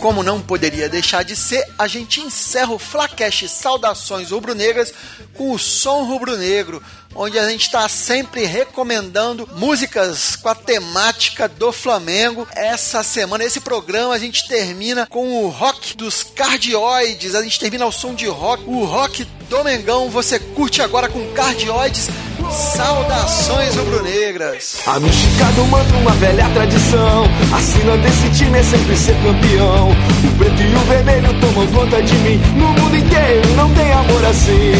como 0.00 0.22
não 0.22 0.40
poderia 0.40 0.88
deixar 0.88 1.22
de 1.22 1.36
ser, 1.36 1.62
a 1.78 1.86
gente 1.86 2.20
encerra 2.20 2.72
o 2.72 2.78
Flacast 2.78 3.46
Saudações 3.48 4.30
Rubro-Negras 4.30 4.92
com 5.34 5.52
o 5.52 5.58
Som 5.58 6.04
Rubro-Negro, 6.04 6.82
onde 7.14 7.38
a 7.38 7.46
gente 7.48 7.66
está 7.66 7.86
sempre 7.86 8.46
recomendando 8.46 9.48
músicas 9.56 10.36
com 10.36 10.48
a 10.48 10.54
temática 10.54 11.46
do 11.46 11.70
Flamengo. 11.70 12.48
Essa 12.52 13.02
semana, 13.02 13.44
esse 13.44 13.60
programa, 13.60 14.14
a 14.14 14.18
gente 14.18 14.48
termina 14.48 15.06
com 15.06 15.44
o 15.44 15.48
rock 15.48 15.94
dos 15.94 16.22
cardioides, 16.22 17.34
a 17.34 17.42
gente 17.42 17.60
termina 17.60 17.84
ao 17.84 17.92
som 17.92 18.14
de 18.14 18.26
rock, 18.26 18.64
o 18.66 18.84
rock 18.84 19.24
do 19.50 19.62
Mengão. 19.62 20.08
Você 20.08 20.38
curte 20.38 20.80
agora 20.80 21.08
com 21.08 21.32
cardioides 21.32 22.08
Saudações 22.50 23.76
rubro-negras. 24.30 24.82
A 24.86 25.00
mexicano 25.00 25.66
manda 25.66 25.96
uma 25.96 26.12
velha 26.12 26.48
tradição. 26.50 27.24
Assina 27.52 27.96
desse 27.98 28.30
time 28.30 28.58
é 28.58 28.62
sempre 28.62 28.96
ser 28.96 29.16
campeão. 29.22 29.90
O 29.90 30.38
preto 30.38 30.62
e 30.62 30.74
o 30.74 30.78
vermelho 30.80 31.40
tomam 31.40 31.66
conta 31.68 32.02
de 32.02 32.14
mim. 32.18 32.40
No 32.56 32.68
mundo 32.68 32.96
inteiro 32.96 33.56
não 33.56 33.72
tem 33.74 33.92
amor 33.92 34.24
assim. 34.24 34.72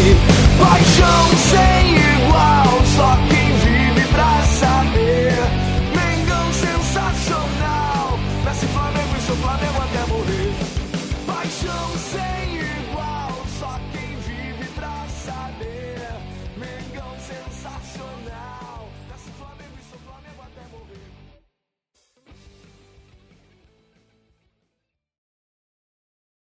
Paixão 0.59 1.39
sem 1.51 2.01